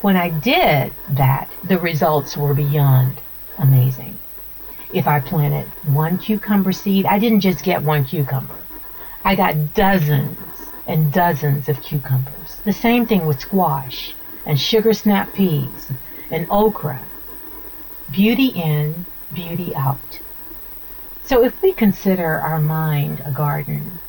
When 0.00 0.16
I 0.16 0.30
did 0.30 0.92
that, 1.10 1.48
the 1.64 1.78
results 1.78 2.36
were 2.36 2.54
beyond 2.54 3.16
amazing 3.58 4.18
if 4.92 5.06
I 5.06 5.20
planted 5.20 5.66
one 5.84 6.18
cucumber 6.18 6.72
seed, 6.72 7.06
I 7.06 7.18
didn't 7.18 7.40
just 7.40 7.62
get 7.62 7.82
one 7.82 8.04
cucumber. 8.04 8.56
I 9.24 9.34
got 9.34 9.74
dozens 9.74 10.38
and 10.86 11.12
dozens 11.12 11.68
of 11.68 11.82
cucumbers. 11.82 12.60
The 12.64 12.72
same 12.72 13.06
thing 13.06 13.26
with 13.26 13.40
squash 13.40 14.14
and 14.46 14.58
sugar 14.58 14.94
snap 14.94 15.34
peas 15.34 15.90
and 16.30 16.46
okra. 16.50 17.00
Beauty 18.10 18.46
in, 18.46 19.04
beauty 19.34 19.74
out. 19.74 20.20
So 21.28 21.44
if 21.44 21.60
we 21.60 21.74
consider 21.74 22.40
our 22.40 22.58
mind 22.58 23.20
a 23.22 23.30
garden, 23.30 24.00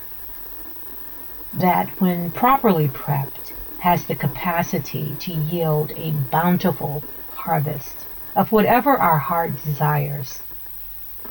that 1.53 1.89
when 1.99 2.31
properly 2.31 2.87
prepped 2.87 3.51
has 3.79 4.05
the 4.05 4.15
capacity 4.15 5.17
to 5.19 5.33
yield 5.33 5.91
a 5.97 6.11
bountiful 6.11 7.03
harvest 7.31 8.05
of 8.37 8.53
whatever 8.53 8.95
our 8.95 9.17
heart 9.17 9.51
desires, 9.65 10.39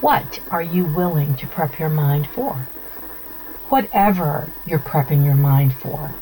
what 0.02 0.40
are 0.50 0.60
you 0.60 0.84
willing 0.84 1.34
to 1.36 1.46
prep 1.46 1.78
your 1.78 1.88
mind 1.88 2.26
for? 2.34 2.66
Whatever 3.70 4.50
you're 4.66 4.78
prepping 4.78 5.24
your 5.24 5.36
mind 5.36 5.72
for. 5.72 6.12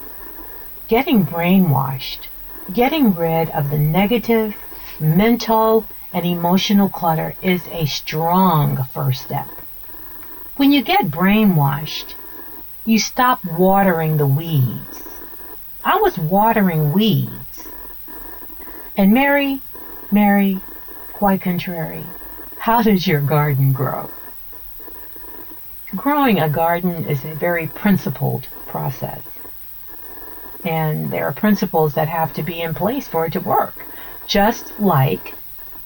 Getting 0.87 1.27
brainwashed, 1.27 2.29
getting 2.73 3.15
rid 3.15 3.51
of 3.51 3.71
the 3.71 3.79
negative 3.79 4.55
mental 5.01 5.89
and 6.13 6.25
emotional 6.25 6.89
clutter 6.89 7.35
is 7.43 7.67
a 7.73 7.85
strong 7.85 8.83
first 8.95 9.25
step. 9.25 9.56
When 10.57 10.73
you 10.73 10.81
get 10.81 11.11
brainwashed, 11.11 12.15
you 12.87 12.99
stop 12.99 13.45
watering 13.45 14.17
the 14.17 14.27
weeds. 14.27 15.03
I 15.85 15.99
was 15.99 16.17
watering 16.17 16.95
weeds. 16.95 17.69
And 18.97 19.13
Mary, 19.13 19.61
Mary, 20.11 20.63
quite 21.13 21.43
contrary, 21.43 22.07
how 22.59 22.81
does 22.81 23.07
your 23.07 23.21
garden 23.21 23.73
grow? 23.73 24.09
Growing 25.95 26.41
a 26.41 26.49
garden 26.49 27.05
is 27.05 27.23
a 27.27 27.35
very 27.35 27.67
principled 27.67 28.49
process. 28.67 29.21
And 30.65 31.11
there 31.11 31.27
are 31.27 31.33
principles 31.33 31.93
that 31.95 32.09
have 32.09 32.33
to 32.33 32.43
be 32.43 32.63
in 32.63 32.73
place 32.73 33.07
for 33.07 33.27
it 33.27 33.35
to 33.35 33.41
work. 33.41 33.85
Just 34.27 34.81
like 34.81 35.35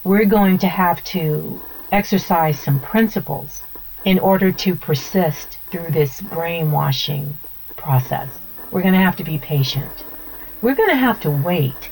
we're 0.05 0.27
going 0.27 0.59
to 0.59 0.69
have 0.69 1.03
to 1.05 1.61
exercise 1.91 2.61
some 2.61 2.79
principles 2.79 3.65
in 4.05 4.19
order 4.19 4.51
to 4.51 4.75
persist 4.75 5.59
through 5.71 5.91
this 5.91 6.21
brainwashing 6.21 7.37
process. 7.77 8.29
We're 8.71 8.83
going 8.83 8.95
to 8.95 9.01
have 9.01 9.17
to 9.17 9.25
be 9.25 9.39
patient. 9.39 9.93
We're 10.63 10.75
going 10.75 10.91
to 10.91 10.97
have 10.97 11.21
to 11.21 11.31
wait. 11.31 11.91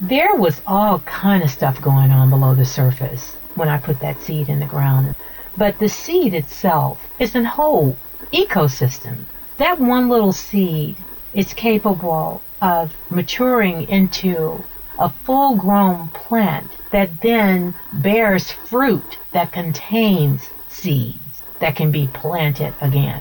There 0.00 0.34
was 0.34 0.60
all 0.66 1.00
kind 1.00 1.42
of 1.42 1.50
stuff 1.50 1.80
going 1.80 2.10
on 2.10 2.30
below 2.30 2.54
the 2.54 2.64
surface 2.64 3.34
when 3.54 3.68
I 3.68 3.78
put 3.78 4.00
that 4.00 4.20
seed 4.20 4.48
in 4.48 4.60
the 4.60 4.66
ground. 4.66 5.14
But 5.56 5.78
the 5.78 5.88
seed 5.88 6.34
itself 6.34 6.98
is 7.18 7.34
a 7.34 7.44
whole 7.44 7.96
ecosystem. 8.32 9.24
That 9.58 9.78
one 9.78 10.08
little 10.08 10.32
seed 10.32 10.96
is 11.34 11.52
capable 11.54 12.42
of 12.60 12.94
maturing 13.10 13.88
into 13.88 14.64
a 14.98 15.08
full 15.08 15.56
grown 15.56 16.08
plant 16.08 16.70
that 16.90 17.20
then 17.20 17.74
bears 17.92 18.50
fruit 18.50 19.18
that 19.32 19.52
contains 19.52 20.50
seeds 20.82 21.42
that 21.60 21.76
can 21.76 21.92
be 21.92 22.08
planted 22.12 22.74
again. 22.80 23.20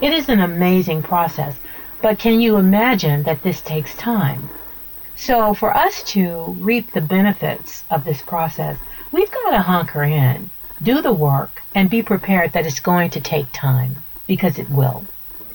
It 0.00 0.12
is 0.12 0.28
an 0.28 0.40
amazing 0.40 1.02
process, 1.02 1.54
but 2.00 2.18
can 2.18 2.40
you 2.40 2.56
imagine 2.56 3.22
that 3.24 3.42
this 3.42 3.60
takes 3.60 3.94
time? 3.96 4.48
So, 5.16 5.54
for 5.54 5.76
us 5.76 6.02
to 6.14 6.56
reap 6.58 6.92
the 6.92 7.00
benefits 7.00 7.84
of 7.90 8.04
this 8.04 8.22
process, 8.22 8.78
we've 9.12 9.30
got 9.30 9.50
to 9.50 9.60
hunker 9.60 10.02
in, 10.02 10.50
do 10.82 11.00
the 11.00 11.12
work, 11.12 11.62
and 11.74 11.88
be 11.88 12.02
prepared 12.02 12.52
that 12.52 12.66
it's 12.66 12.80
going 12.80 13.10
to 13.10 13.20
take 13.20 13.46
time 13.52 13.96
because 14.26 14.58
it 14.58 14.70
will. 14.70 15.04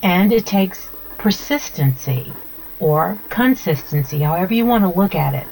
And 0.02 0.32
it 0.32 0.46
takes 0.46 0.88
persistency 1.18 2.32
or 2.78 3.18
consistency, 3.28 4.20
however 4.20 4.54
you 4.54 4.64
want 4.64 4.84
to 4.84 4.98
look 4.98 5.14
at 5.14 5.34
it. 5.34 5.46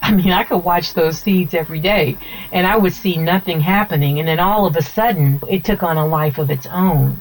I 0.02 0.12
mean, 0.12 0.32
I 0.32 0.44
could 0.44 0.64
watch 0.64 0.94
those 0.94 1.18
seeds 1.18 1.52
every 1.52 1.80
day 1.80 2.16
and 2.52 2.66
I 2.66 2.76
would 2.76 2.94
see 2.94 3.16
nothing 3.16 3.60
happening, 3.60 4.18
and 4.18 4.26
then 4.26 4.40
all 4.40 4.66
of 4.66 4.76
a 4.76 4.82
sudden 4.82 5.40
it 5.48 5.64
took 5.64 5.82
on 5.82 5.98
a 5.98 6.06
life 6.06 6.38
of 6.38 6.50
its 6.50 6.66
own. 6.66 7.20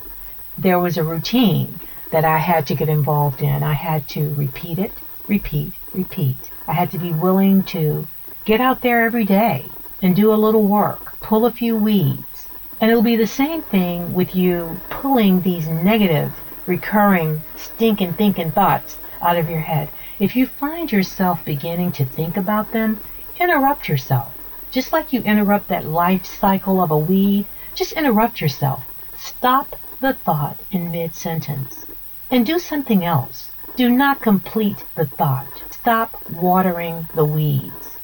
There 0.57 0.79
was 0.79 0.97
a 0.97 1.03
routine 1.03 1.79
that 2.11 2.25
I 2.25 2.37
had 2.37 2.65
to 2.67 2.75
get 2.75 2.89
involved 2.89 3.41
in. 3.41 3.63
I 3.63 3.73
had 3.73 4.07
to 4.09 4.33
repeat 4.33 4.79
it, 4.79 4.91
repeat, 5.27 5.73
repeat. 5.93 6.37
I 6.67 6.73
had 6.73 6.91
to 6.91 6.97
be 6.97 7.11
willing 7.11 7.63
to 7.63 8.07
get 8.45 8.61
out 8.61 8.81
there 8.81 9.03
every 9.03 9.25
day 9.25 9.65
and 10.01 10.15
do 10.15 10.33
a 10.33 10.43
little 10.43 10.63
work, 10.63 11.19
pull 11.21 11.45
a 11.45 11.51
few 11.51 11.75
weeds. 11.75 12.47
And 12.81 12.89
it'll 12.89 13.03
be 13.03 13.17
the 13.17 13.27
same 13.27 13.61
thing 13.61 14.13
with 14.13 14.33
you 14.35 14.79
pulling 14.89 15.41
these 15.41 15.67
negative, 15.67 16.31
recurring, 16.65 17.41
stinking 17.57 18.13
thinking 18.13 18.51
thoughts 18.51 18.97
out 19.21 19.37
of 19.37 19.49
your 19.49 19.59
head. 19.59 19.89
If 20.19 20.35
you 20.35 20.47
find 20.47 20.91
yourself 20.91 21.45
beginning 21.45 21.93
to 21.93 22.03
think 22.03 22.35
about 22.35 22.73
them, 22.73 22.99
interrupt 23.39 23.87
yourself. 23.87 24.33
Just 24.69 24.91
like 24.91 25.13
you 25.13 25.21
interrupt 25.21 25.69
that 25.69 25.85
life 25.85 26.25
cycle 26.25 26.81
of 26.81 26.91
a 26.91 26.97
weed, 26.97 27.45
just 27.73 27.93
interrupt 27.93 28.41
yourself. 28.41 28.83
Stop 29.17 29.77
the 30.01 30.13
thought 30.13 30.57
in 30.71 30.91
mid 30.91 31.15
sentence 31.15 31.85
and 32.29 32.45
do 32.45 32.59
something 32.59 33.05
else. 33.05 33.49
Do 33.77 33.89
not 33.89 34.21
complete 34.21 34.83
the 34.95 35.05
thought. 35.05 35.47
Stop 35.71 36.21
watering 36.29 37.07
the 37.15 37.23
weeds. 37.23 37.95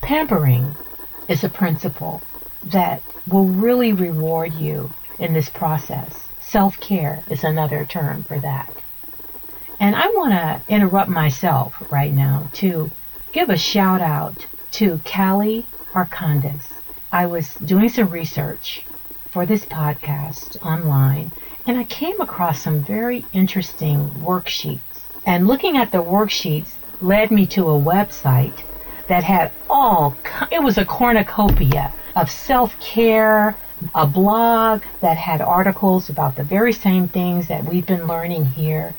Pampering 0.00 0.76
is 1.26 1.42
a 1.42 1.48
principle 1.48 2.22
that 2.62 3.02
will 3.26 3.46
really 3.46 3.92
reward 3.92 4.52
you 4.52 4.92
in 5.18 5.32
this 5.32 5.50
process. 5.50 6.22
Self 6.40 6.78
care 6.78 7.24
is 7.28 7.42
another 7.42 7.84
term 7.84 8.22
for 8.22 8.38
that. 8.38 8.83
And 9.80 9.94
I 9.96 10.06
want 10.08 10.32
to 10.32 10.60
interrupt 10.72 11.10
myself 11.10 11.74
right 11.90 12.12
now 12.12 12.48
to 12.54 12.90
give 13.32 13.50
a 13.50 13.56
shout 13.56 14.00
out 14.00 14.46
to 14.72 15.00
Callie 15.04 15.66
Arcandis. 15.92 16.62
I 17.12 17.26
was 17.26 17.54
doing 17.56 17.88
some 17.88 18.10
research 18.10 18.82
for 19.30 19.46
this 19.46 19.64
podcast 19.64 20.64
online 20.64 21.30
and 21.66 21.78
I 21.78 21.84
came 21.84 22.20
across 22.20 22.60
some 22.60 22.82
very 22.82 23.24
interesting 23.32 24.10
worksheets. 24.22 24.80
And 25.26 25.46
looking 25.46 25.76
at 25.76 25.92
the 25.92 26.02
worksheets 26.02 26.74
led 27.00 27.30
me 27.30 27.46
to 27.46 27.70
a 27.70 27.80
website 27.80 28.62
that 29.08 29.24
had 29.24 29.50
all, 29.70 30.16
it 30.50 30.62
was 30.62 30.78
a 30.78 30.84
cornucopia 30.84 31.92
of 32.14 32.30
self 32.30 32.78
care, 32.80 33.56
a 33.94 34.06
blog 34.06 34.82
that 35.00 35.16
had 35.16 35.40
articles 35.40 36.10
about 36.10 36.36
the 36.36 36.44
very 36.44 36.72
same 36.72 37.08
things 37.08 37.48
that 37.48 37.64
we've 37.64 37.86
been 37.86 38.06
learning 38.06 38.44
here. 38.44 38.94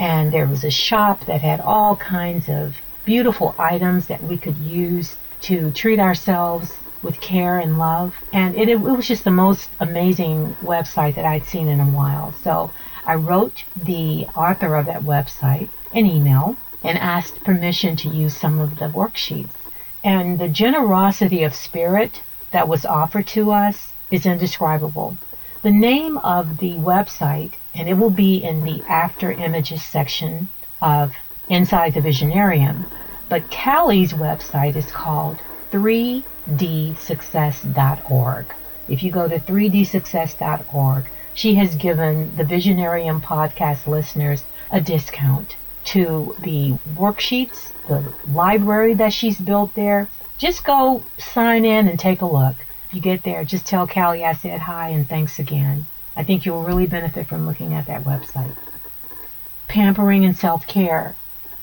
And 0.00 0.32
there 0.32 0.46
was 0.46 0.64
a 0.64 0.70
shop 0.70 1.26
that 1.26 1.42
had 1.42 1.60
all 1.60 1.94
kinds 1.94 2.48
of 2.48 2.74
beautiful 3.04 3.54
items 3.58 4.06
that 4.06 4.22
we 4.22 4.38
could 4.38 4.56
use 4.56 5.16
to 5.42 5.70
treat 5.72 6.00
ourselves 6.00 6.74
with 7.02 7.20
care 7.20 7.58
and 7.58 7.78
love. 7.78 8.14
And 8.32 8.56
it, 8.56 8.70
it 8.70 8.80
was 8.80 9.06
just 9.06 9.24
the 9.24 9.30
most 9.30 9.68
amazing 9.78 10.56
website 10.62 11.16
that 11.16 11.26
I'd 11.26 11.44
seen 11.44 11.68
in 11.68 11.80
a 11.80 11.84
while. 11.84 12.32
So 12.42 12.70
I 13.04 13.16
wrote 13.16 13.64
the 13.76 14.26
author 14.34 14.74
of 14.74 14.86
that 14.86 15.02
website 15.02 15.68
an 15.92 16.06
email 16.06 16.56
and 16.82 16.96
asked 16.96 17.44
permission 17.44 17.94
to 17.96 18.08
use 18.08 18.34
some 18.34 18.58
of 18.58 18.78
the 18.78 18.88
worksheets. 18.88 19.52
And 20.02 20.38
the 20.38 20.48
generosity 20.48 21.42
of 21.42 21.54
spirit 21.54 22.22
that 22.52 22.68
was 22.68 22.86
offered 22.86 23.26
to 23.28 23.52
us 23.52 23.92
is 24.10 24.24
indescribable. 24.24 25.18
The 25.60 25.70
name 25.70 26.16
of 26.18 26.56
the 26.56 26.72
website, 26.72 27.52
and 27.74 27.88
it 27.88 27.94
will 27.94 28.10
be 28.10 28.42
in 28.42 28.64
the 28.64 28.82
after 28.88 29.32
images 29.32 29.82
section 29.82 30.48
of 30.82 31.14
Inside 31.48 31.94
the 31.94 32.00
Visionarium, 32.00 32.84
but 33.28 33.50
Callie's 33.50 34.12
website 34.12 34.76
is 34.76 34.90
called 34.90 35.38
3dsuccess.org. 35.72 38.44
If 38.88 39.02
you 39.02 39.10
go 39.10 39.28
to 39.28 39.38
3dsuccess.org, 39.38 41.04
she 41.34 41.54
has 41.54 41.74
given 41.76 42.34
the 42.36 42.44
Visionarium 42.44 43.22
podcast 43.22 43.86
listeners 43.86 44.42
a 44.70 44.80
discount 44.80 45.56
to 45.84 46.34
the 46.40 46.72
worksheets, 46.94 47.70
the 47.88 48.12
library 48.32 48.94
that 48.94 49.12
she's 49.12 49.38
built 49.38 49.74
there. 49.74 50.08
Just 50.38 50.64
go 50.64 51.04
sign 51.18 51.64
in 51.64 51.88
and 51.88 51.98
take 51.98 52.22
a 52.22 52.26
look. 52.26 52.54
If 52.86 52.94
you 52.94 53.00
get 53.00 53.22
there, 53.22 53.44
just 53.44 53.66
tell 53.66 53.86
Callie 53.86 54.24
I 54.24 54.34
said 54.34 54.60
hi 54.60 54.88
and 54.88 55.08
thanks 55.08 55.38
again. 55.38 55.86
I 56.20 56.22
think 56.22 56.44
you'll 56.44 56.64
really 56.64 56.86
benefit 56.86 57.28
from 57.28 57.46
looking 57.46 57.72
at 57.72 57.86
that 57.86 58.04
website. 58.04 58.52
Pampering 59.68 60.26
and 60.26 60.36
self 60.36 60.66
care 60.66 61.14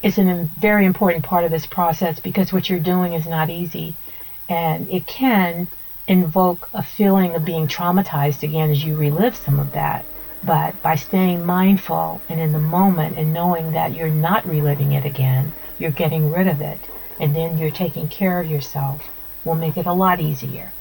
is 0.01 0.17
a 0.17 0.49
very 0.59 0.83
important 0.83 1.23
part 1.23 1.43
of 1.43 1.51
this 1.51 1.67
process 1.67 2.19
because 2.19 2.51
what 2.51 2.67
you're 2.67 2.79
doing 2.79 3.13
is 3.13 3.27
not 3.27 3.51
easy 3.51 3.93
and 4.49 4.89
it 4.89 5.05
can 5.05 5.67
invoke 6.07 6.69
a 6.73 6.81
feeling 6.81 7.35
of 7.35 7.45
being 7.45 7.67
traumatized 7.67 8.41
again 8.41 8.71
as 8.71 8.83
you 8.83 8.95
relive 8.97 9.35
some 9.35 9.59
of 9.59 9.73
that. 9.73 10.03
But 10.43 10.81
by 10.81 10.95
staying 10.95 11.45
mindful 11.45 12.19
and 12.27 12.39
in 12.39 12.51
the 12.51 12.57
moment 12.57 13.19
and 13.19 13.31
knowing 13.31 13.73
that 13.73 13.93
you're 13.93 14.07
not 14.07 14.47
reliving 14.47 14.93
it 14.93 15.05
again, 15.05 15.53
you're 15.77 15.91
getting 15.91 16.31
rid 16.31 16.47
of 16.47 16.61
it, 16.61 16.79
and 17.19 17.35
then 17.35 17.59
you're 17.59 17.69
taking 17.69 18.07
care 18.07 18.39
of 18.39 18.49
yourself, 18.49 19.03
will 19.45 19.53
make 19.53 19.77
it 19.77 19.85
a 19.85 19.93
lot 19.93 20.19
easier. 20.19 20.71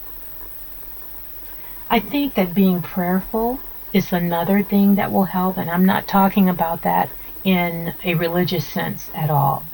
I 1.89 2.01
think 2.01 2.35
that 2.35 2.55
being 2.55 2.83
prayerful 2.83 3.61
is 3.93 4.13
another 4.13 4.63
thing 4.63 4.97
that 4.97 5.13
will 5.13 5.25
help, 5.25 5.57
and 5.57 5.71
I'm 5.71 5.87
not 5.87 6.09
talking 6.09 6.49
about 6.49 6.83
that 6.83 7.11
in 7.45 7.95
a 8.03 8.15
religious 8.15 8.67
sense 8.67 9.09
at 9.15 9.31
all. 9.31 9.65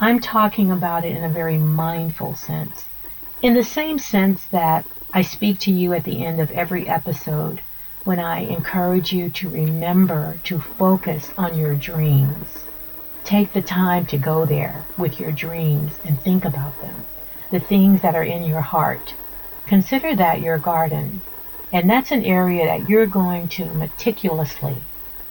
I'm 0.00 0.18
talking 0.20 0.70
about 0.70 1.04
it 1.04 1.14
in 1.14 1.24
a 1.24 1.28
very 1.28 1.58
mindful 1.58 2.34
sense. 2.34 2.86
In 3.42 3.52
the 3.52 3.64
same 3.64 3.98
sense 3.98 4.44
that 4.46 4.86
I 5.12 5.22
speak 5.22 5.58
to 5.60 5.70
you 5.70 5.92
at 5.92 6.04
the 6.04 6.24
end 6.24 6.40
of 6.40 6.50
every 6.52 6.88
episode 6.88 7.60
when 8.04 8.18
I 8.18 8.40
encourage 8.40 9.12
you 9.12 9.28
to 9.28 9.50
remember 9.50 10.40
to 10.44 10.58
focus 10.60 11.30
on 11.36 11.58
your 11.58 11.74
dreams. 11.74 12.64
Take 13.24 13.52
the 13.52 13.60
time 13.60 14.06
to 14.06 14.16
go 14.16 14.46
there 14.46 14.86
with 14.96 15.20
your 15.20 15.32
dreams 15.32 15.92
and 16.06 16.18
think 16.20 16.46
about 16.46 16.80
them, 16.80 17.04
the 17.50 17.60
things 17.60 18.00
that 18.00 18.14
are 18.14 18.24
in 18.24 18.44
your 18.44 18.62
heart. 18.62 19.12
Consider 19.66 20.16
that 20.16 20.40
your 20.40 20.58
garden, 20.58 21.20
and 21.72 21.88
that's 21.88 22.10
an 22.10 22.24
area 22.24 22.64
that 22.64 22.88
you're 22.88 23.06
going 23.06 23.48
to 23.48 23.64
meticulously 23.66 24.76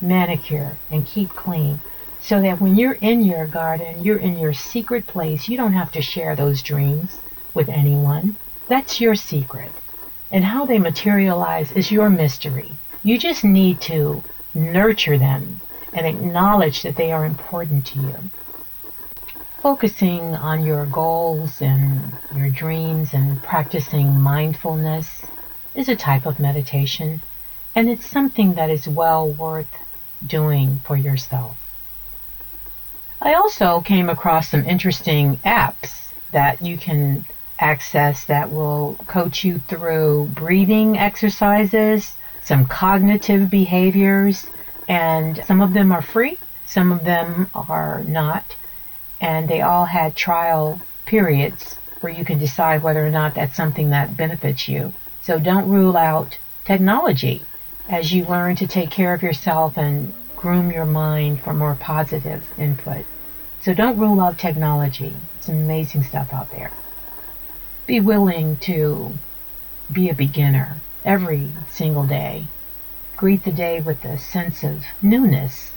manicure 0.02 0.78
and 0.92 1.06
keep 1.06 1.30
clean 1.36 1.80
so 2.22 2.42
that 2.42 2.62
when 2.62 2.76
you're 2.76 2.94
in 3.02 3.24
your 3.24 3.48
garden, 3.48 4.04
you're 4.04 4.18
in 4.18 4.38
your 4.38 4.54
secret 4.54 5.08
place. 5.08 5.48
You 5.48 5.58
don't 5.58 5.74
have 5.74 5.92
to 5.94 6.02
share 6.02 6.36
those 6.36 6.62
dreams 6.62 7.18
with 7.54 7.70
anyone. 7.70 8.38
That's 8.68 9.00
your 9.02 9.16
secret. 9.16 9.72
And 10.32 10.44
how 10.44 10.66
they 10.66 10.78
materialize 10.78 11.72
is 11.72 11.92
your 11.92 12.10
mystery. 12.10 12.72
You 13.04 13.18
just 13.18 13.44
need 13.44 13.80
to 13.82 14.24
nurture 14.54 15.18
them 15.18 15.62
and 15.94 16.06
acknowledge 16.06 16.82
that 16.84 16.98
they 16.98 17.12
are 17.12 17.26
important 17.26 17.86
to 17.88 18.00
you. 18.00 18.16
Focusing 19.62 20.36
on 20.36 20.64
your 20.64 20.86
goals 20.86 21.62
and 21.62 22.12
your 22.32 22.50
dreams 22.50 23.14
and 23.14 23.42
practicing 23.42 24.20
mindfulness 24.20 25.24
is 25.78 25.88
a 25.88 25.96
type 25.96 26.26
of 26.26 26.40
meditation, 26.40 27.22
and 27.76 27.90
it's 27.90 28.10
something 28.10 28.56
that 28.56 28.70
is 28.70 28.88
well 28.88 29.30
worth 29.30 29.74
doing 30.26 30.80
for 30.84 30.98
yourself. 30.98 31.56
I 33.22 33.36
also 33.36 33.82
came 33.82 34.10
across 34.10 34.50
some 34.50 34.66
interesting 34.66 35.38
apps 35.46 36.10
that 36.32 36.62
you 36.62 36.78
can 36.78 37.26
access 37.60 38.26
that 38.26 38.52
will 38.52 38.98
coach 39.08 39.44
you 39.44 39.60
through 39.60 40.30
breathing 40.34 40.98
exercises, 40.98 42.14
some 42.44 42.66
cognitive 42.66 43.50
behaviors, 43.50 44.48
And 44.88 45.44
some 45.46 45.62
of 45.62 45.74
them 45.74 45.92
are 45.92 46.02
free, 46.02 46.40
some 46.66 46.92
of 46.92 47.04
them 47.04 47.50
are 47.54 48.04
not, 48.08 48.56
and 49.20 49.48
they 49.48 49.62
all 49.62 49.86
had 49.86 50.16
trial 50.16 50.80
periods 51.06 51.78
where 52.02 52.14
you 52.14 52.24
can 52.24 52.40
decide 52.40 52.84
whether 52.84 53.06
or 53.06 53.10
not 53.12 53.36
that's 53.36 53.56
something 53.56 53.90
that 53.90 54.16
benefits 54.16 54.68
you. 54.68 54.94
So 55.28 55.40
don't 55.40 55.68
rule 55.70 55.98
out 55.98 56.38
technology 56.64 57.42
as 57.90 58.14
you 58.14 58.24
learn 58.24 58.56
to 58.56 58.66
take 58.66 58.90
care 58.90 59.14
of 59.14 59.22
yourself 59.22 59.78
and 59.78 60.14
groom 60.38 60.72
your 60.72 60.86
mind 60.86 61.42
for 61.42 61.54
more 61.54 61.76
positive 61.76 62.46
input. 62.58 63.04
So 63.62 63.74
don't 63.74 63.98
rule 63.98 64.22
out 64.22 64.38
technology. 64.38 65.14
It's 65.38 65.50
amazing 65.50 66.04
stuff 66.04 66.32
out 66.32 66.50
there. 66.52 66.72
Be 67.86 68.00
willing 68.00 68.56
to 68.68 69.16
be 69.92 70.08
a 70.08 70.14
beginner 70.14 70.78
every 71.04 71.50
single 71.68 72.06
day. 72.08 72.46
Greet 73.18 73.44
the 73.44 73.52
day 73.52 73.82
with 73.82 74.06
a 74.06 74.18
sense 74.18 74.64
of 74.64 74.86
newness. 75.02 75.72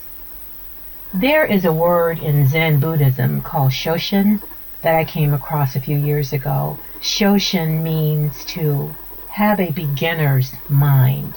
There 1.12 1.44
is 1.44 1.64
a 1.64 1.72
word 1.72 2.20
in 2.20 2.46
Zen 2.46 2.78
Buddhism 2.78 3.42
called 3.42 3.72
Shoshin 3.72 4.42
that 4.82 4.94
I 4.94 5.04
came 5.04 5.34
across 5.34 5.74
a 5.74 5.80
few 5.80 5.98
years 5.98 6.32
ago. 6.32 6.78
Shoshin 7.00 7.82
means 7.82 8.44
to 8.44 8.94
have 9.30 9.60
a 9.60 9.70
beginner's 9.70 10.52
mind. 10.68 11.34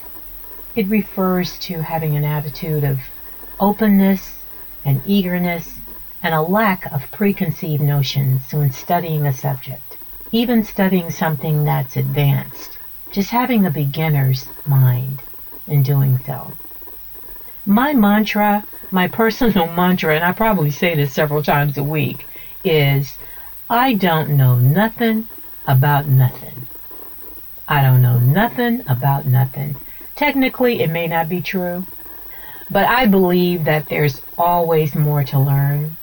It 0.75 0.87
refers 0.87 1.59
to 1.59 1.81
having 1.81 2.15
an 2.15 2.23
attitude 2.23 2.83
of 2.83 2.99
openness 3.59 4.33
and 4.83 5.01
eagerness 5.05 5.79
and 6.23 6.33
a 6.33 6.41
lack 6.41 6.91
of 6.91 7.11
preconceived 7.11 7.83
notions 7.83 8.41
when 8.51 8.71
studying 8.71 9.27
a 9.27 9.33
subject, 9.33 9.97
even 10.31 10.63
studying 10.63 11.11
something 11.11 11.65
that's 11.65 11.95
advanced, 11.95 12.77
just 13.11 13.29
having 13.29 13.65
a 13.65 13.71
beginner's 13.71 14.47
mind 14.65 15.19
in 15.67 15.83
doing 15.83 16.19
so. 16.25 16.51
My 17.65 17.93
mantra, 17.93 18.65
my 18.89 19.07
personal 19.07 19.67
mantra, 19.75 20.15
and 20.15 20.23
I 20.23 20.31
probably 20.31 20.71
say 20.71 20.95
this 20.95 21.13
several 21.13 21.43
times 21.43 21.77
a 21.77 21.83
week, 21.83 22.25
is 22.63 23.17
I 23.69 23.93
don't 23.93 24.31
know 24.31 24.55
nothing 24.55 25.27
about 25.67 26.07
nothing. 26.07 26.62
I 27.67 27.81
don't 27.81 28.01
know 28.01 28.19
nothing 28.19 28.83
about 28.87 29.25
nothing. 29.25 29.75
Technically, 30.15 30.81
it 30.81 30.89
may 30.89 31.07
not 31.07 31.29
be 31.29 31.41
true, 31.41 31.85
but 32.69 32.85
I 32.85 33.05
believe 33.05 33.63
that 33.63 33.87
there's 33.87 34.21
always 34.37 34.95
more 34.95 35.23
to 35.23 35.39
learn 35.39 35.95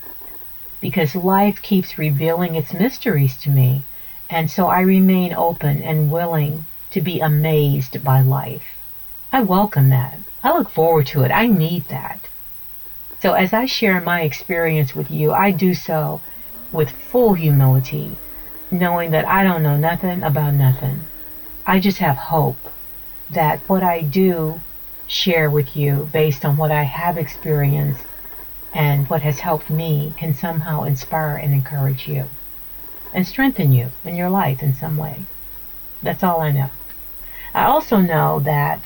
because 0.80 1.14
life 1.14 1.60
keeps 1.60 1.98
revealing 1.98 2.54
its 2.54 2.72
mysteries 2.72 3.36
to 3.42 3.50
me, 3.50 3.82
and 4.30 4.50
so 4.50 4.68
I 4.68 4.80
remain 4.80 5.34
open 5.34 5.82
and 5.82 6.10
willing 6.10 6.64
to 6.92 7.00
be 7.02 7.20
amazed 7.20 8.02
by 8.02 8.22
life. 8.22 8.64
I 9.32 9.42
welcome 9.42 9.90
that. 9.90 10.18
I 10.42 10.52
look 10.52 10.70
forward 10.70 11.06
to 11.08 11.22
it. 11.22 11.30
I 11.30 11.46
need 11.46 11.84
that. 11.88 12.20
So 13.20 13.34
as 13.34 13.52
I 13.52 13.66
share 13.66 14.00
my 14.00 14.22
experience 14.22 14.96
with 14.96 15.10
you, 15.10 15.32
I 15.32 15.50
do 15.50 15.74
so 15.74 16.22
with 16.72 16.90
full 16.90 17.34
humility, 17.34 18.16
knowing 18.70 19.10
that 19.10 19.28
I 19.28 19.44
don't 19.44 19.62
know 19.62 19.76
nothing 19.76 20.22
about 20.22 20.54
nothing. 20.54 21.04
I 21.66 21.78
just 21.78 21.98
have 21.98 22.16
hope 22.16 22.58
that 23.30 23.60
what 23.68 23.82
I 23.82 24.00
do 24.00 24.60
share 25.06 25.50
with 25.50 25.76
you 25.76 26.08
based 26.12 26.44
on 26.44 26.56
what 26.56 26.70
I 26.70 26.84
have 26.84 27.18
experienced 27.18 28.04
and 28.72 29.08
what 29.10 29.22
has 29.22 29.40
helped 29.40 29.68
me 29.68 30.14
can 30.16 30.34
somehow 30.34 30.84
inspire 30.84 31.36
and 31.36 31.52
encourage 31.52 32.08
you 32.08 32.28
and 33.12 33.26
strengthen 33.26 33.72
you 33.72 33.90
in 34.04 34.16
your 34.16 34.30
life 34.30 34.62
in 34.62 34.74
some 34.74 34.96
way. 34.96 35.24
That's 36.02 36.22
all 36.22 36.40
I 36.40 36.50
know. 36.50 36.70
I 37.52 37.64
also 37.64 37.98
know 37.98 38.40
that 38.40 38.80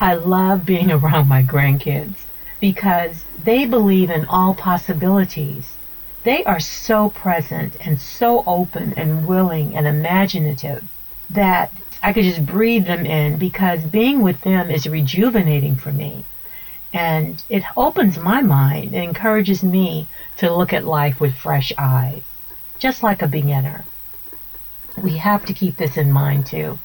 I 0.00 0.14
love 0.14 0.66
being 0.66 0.90
around 0.92 1.28
my 1.28 1.42
grandkids 1.42 2.24
because 2.60 3.24
they 3.42 3.64
believe 3.64 4.10
in 4.10 4.26
all 4.26 4.54
possibilities. 4.54 5.74
They 6.22 6.44
are 6.44 6.60
so 6.60 7.08
present 7.08 7.76
and 7.84 8.00
so 8.00 8.44
open 8.46 8.94
and 8.96 9.26
willing 9.26 9.74
and 9.74 9.86
imaginative 9.86 10.84
that 11.30 11.72
I 12.02 12.12
could 12.12 12.24
just 12.24 12.44
breathe 12.44 12.86
them 12.86 13.06
in 13.06 13.38
because 13.38 13.80
being 13.84 14.22
with 14.22 14.40
them 14.40 14.70
is 14.70 14.88
rejuvenating 14.88 15.76
for 15.76 15.92
me. 15.92 16.24
And 16.92 17.42
it 17.48 17.62
opens 17.76 18.18
my 18.18 18.42
mind 18.42 18.92
and 18.92 19.04
encourages 19.04 19.62
me 19.62 20.08
to 20.38 20.52
look 20.52 20.72
at 20.72 20.84
life 20.84 21.20
with 21.20 21.34
fresh 21.34 21.72
eyes, 21.78 22.22
just 22.80 23.02
like 23.04 23.22
a 23.22 23.28
beginner. 23.28 23.84
We 24.96 25.16
have 25.18 25.46
to 25.46 25.54
keep 25.54 25.76
this 25.76 25.96
in 25.96 26.10
mind 26.10 26.46
too, 26.46 26.78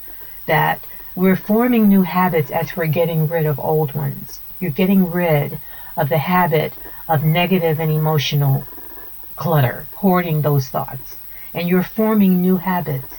that 0.45 0.79
we're 1.15 1.35
forming 1.35 1.89
new 1.89 2.03
habits 2.03 2.51
as 2.51 2.77
we're 2.77 2.85
getting 2.85 3.27
rid 3.27 3.47
of 3.47 3.59
old 3.59 3.93
ones. 3.93 4.39
You're 4.59 4.71
getting 4.71 5.09
rid 5.09 5.57
of 5.97 6.09
the 6.09 6.19
habit 6.19 6.73
of 7.07 7.23
negative 7.23 7.79
and 7.79 7.91
emotional 7.91 8.65
clutter, 9.35 9.87
hoarding 9.95 10.41
those 10.41 10.67
thoughts. 10.69 11.17
And 11.55 11.67
you're 11.67 11.83
forming 11.83 12.41
new 12.41 12.57
habits 12.57 13.13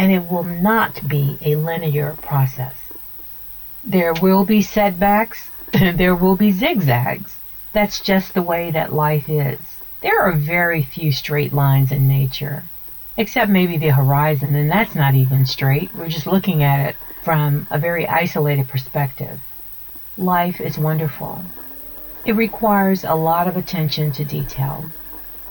and 0.00 0.10
it 0.10 0.30
will 0.30 0.44
not 0.44 1.06
be 1.06 1.36
a 1.42 1.54
linear 1.56 2.16
process. 2.22 2.74
There 3.84 4.14
will 4.14 4.46
be 4.46 4.62
setbacks, 4.62 5.50
there 5.72 6.14
will 6.14 6.36
be 6.36 6.52
zigzags. 6.52 7.36
That's 7.74 8.00
just 8.00 8.32
the 8.32 8.40
way 8.40 8.70
that 8.70 8.94
life 8.94 9.28
is. 9.28 9.58
There 10.00 10.18
are 10.22 10.32
very 10.32 10.82
few 10.82 11.12
straight 11.12 11.52
lines 11.52 11.92
in 11.92 12.08
nature, 12.08 12.62
except 13.18 13.50
maybe 13.50 13.76
the 13.76 13.90
horizon, 13.90 14.54
and 14.54 14.70
that's 14.70 14.94
not 14.94 15.14
even 15.14 15.44
straight. 15.44 15.94
We're 15.94 16.08
just 16.08 16.26
looking 16.26 16.62
at 16.62 16.80
it 16.88 16.96
from 17.22 17.66
a 17.70 17.78
very 17.78 18.08
isolated 18.08 18.68
perspective. 18.68 19.38
Life 20.16 20.62
is 20.62 20.78
wonderful. 20.78 21.44
It 22.24 22.32
requires 22.32 23.04
a 23.04 23.14
lot 23.14 23.46
of 23.46 23.58
attention 23.58 24.12
to 24.12 24.24
detail. 24.24 24.86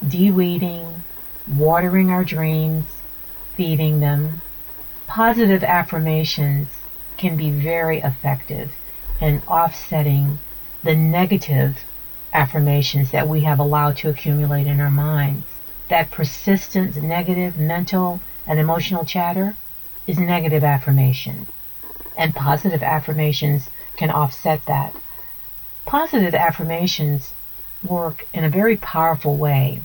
De-weeding, 0.07 1.03
watering 1.47 2.09
our 2.09 2.23
dreams, 2.23 2.85
feeding 3.59 3.99
them. 3.99 4.41
Positive 5.05 5.65
affirmations 5.65 6.69
can 7.17 7.35
be 7.35 7.51
very 7.51 7.99
effective 7.99 8.71
in 9.19 9.41
offsetting 9.49 10.39
the 10.81 10.95
negative 10.95 11.77
affirmations 12.31 13.11
that 13.11 13.27
we 13.27 13.41
have 13.41 13.59
allowed 13.59 13.97
to 13.97 14.07
accumulate 14.07 14.65
in 14.65 14.79
our 14.79 14.89
minds. 14.89 15.43
That 15.89 16.09
persistent 16.09 16.95
negative 17.03 17.57
mental 17.57 18.21
and 18.47 18.59
emotional 18.59 19.03
chatter 19.03 19.57
is 20.07 20.17
negative 20.17 20.63
affirmation. 20.63 21.45
And 22.17 22.33
positive 22.33 22.81
affirmations 22.81 23.69
can 23.97 24.09
offset 24.09 24.65
that. 24.67 24.95
Positive 25.85 26.33
affirmations 26.33 27.33
work 27.83 28.25
in 28.33 28.45
a 28.45 28.49
very 28.49 28.77
powerful 28.77 29.35
way. 29.35 29.81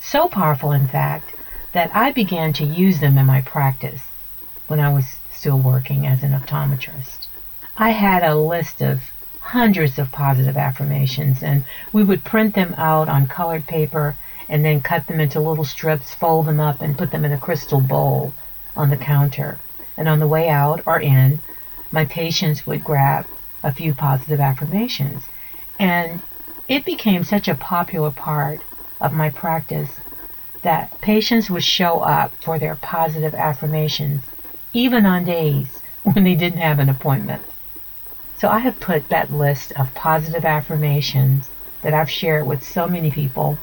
So 0.00 0.26
powerful, 0.26 0.72
in 0.72 0.88
fact, 0.88 1.36
that 1.72 1.94
I 1.94 2.12
began 2.12 2.52
to 2.54 2.64
use 2.64 3.00
them 3.00 3.18
in 3.18 3.26
my 3.26 3.40
practice 3.40 4.02
when 4.68 4.80
I 4.80 4.92
was 4.92 5.06
still 5.30 5.58
working 5.58 6.06
as 6.06 6.22
an 6.22 6.32
optometrist. 6.32 7.26
I 7.76 7.90
had 7.90 8.22
a 8.22 8.34
list 8.34 8.80
of 8.80 9.00
hundreds 9.40 9.98
of 9.98 10.12
positive 10.12 10.56
affirmations 10.56 11.42
and 11.42 11.64
we 11.92 12.04
would 12.04 12.24
print 12.24 12.54
them 12.54 12.74
out 12.76 13.08
on 13.08 13.26
colored 13.26 13.66
paper 13.66 14.14
and 14.48 14.64
then 14.64 14.80
cut 14.80 15.06
them 15.06 15.20
into 15.20 15.40
little 15.40 15.64
strips, 15.64 16.14
fold 16.14 16.46
them 16.46 16.60
up 16.60 16.80
and 16.82 16.98
put 16.98 17.10
them 17.10 17.24
in 17.24 17.32
a 17.32 17.38
crystal 17.38 17.80
bowl 17.80 18.32
on 18.76 18.90
the 18.90 18.96
counter. 18.96 19.58
And 19.96 20.08
on 20.08 20.20
the 20.20 20.26
way 20.26 20.48
out 20.48 20.82
or 20.86 21.00
in, 21.00 21.40
my 21.90 22.04
patients 22.04 22.66
would 22.66 22.84
grab 22.84 23.26
a 23.62 23.72
few 23.72 23.94
positive 23.94 24.40
affirmations. 24.40 25.24
And 25.78 26.22
it 26.68 26.84
became 26.84 27.24
such 27.24 27.48
a 27.48 27.54
popular 27.54 28.10
part 28.10 28.60
of 29.00 29.12
my 29.12 29.30
practice 29.30 29.90
that 30.62 31.00
patients 31.00 31.50
would 31.50 31.64
show 31.64 32.00
up 32.00 32.32
for 32.42 32.58
their 32.58 32.76
positive 32.76 33.34
affirmations 33.34 34.22
even 34.72 35.04
on 35.04 35.24
days 35.24 35.82
when 36.02 36.24
they 36.24 36.34
didn't 36.34 36.60
have 36.60 36.78
an 36.78 36.88
appointment. 36.88 37.42
So 38.38 38.48
I 38.48 38.60
have 38.60 38.80
put 38.80 39.08
that 39.08 39.32
list 39.32 39.72
of 39.72 39.94
positive 39.94 40.44
affirmations 40.44 41.50
that 41.82 41.94
I've 41.94 42.10
shared 42.10 42.46
with 42.46 42.64
so 42.64 42.88
many 42.88 43.10
people 43.10 43.58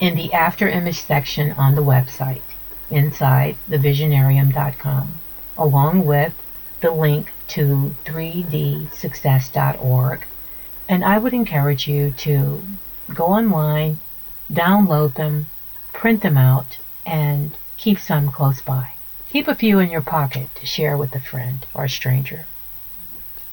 in 0.00 0.14
the 0.14 0.32
after 0.32 0.68
image 0.68 1.00
section 1.00 1.52
on 1.52 1.74
the 1.74 1.82
website 1.82 2.42
inside 2.90 3.56
thevisionarium.com 3.68 5.14
along 5.56 6.04
with 6.04 6.32
the 6.80 6.90
link 6.90 7.32
to 7.48 7.94
3dsuccess.org 8.04 10.26
and 10.88 11.04
I 11.04 11.18
would 11.18 11.32
encourage 11.32 11.88
you 11.88 12.12
to 12.18 12.62
go 13.14 13.26
online, 13.26 14.00
download 14.52 15.14
them, 15.14 15.46
print 15.94 16.20
them 16.20 16.36
out, 16.36 16.76
and 17.06 17.56
keep 17.78 17.98
some 17.98 18.30
close 18.30 18.60
by. 18.60 18.90
Keep 19.30 19.48
a 19.48 19.54
few 19.54 19.78
in 19.78 19.90
your 19.90 20.02
pocket 20.02 20.48
to 20.56 20.66
share 20.66 20.98
with 20.98 21.14
a 21.14 21.20
friend 21.20 21.64
or 21.72 21.84
a 21.84 21.88
stranger. 21.88 22.44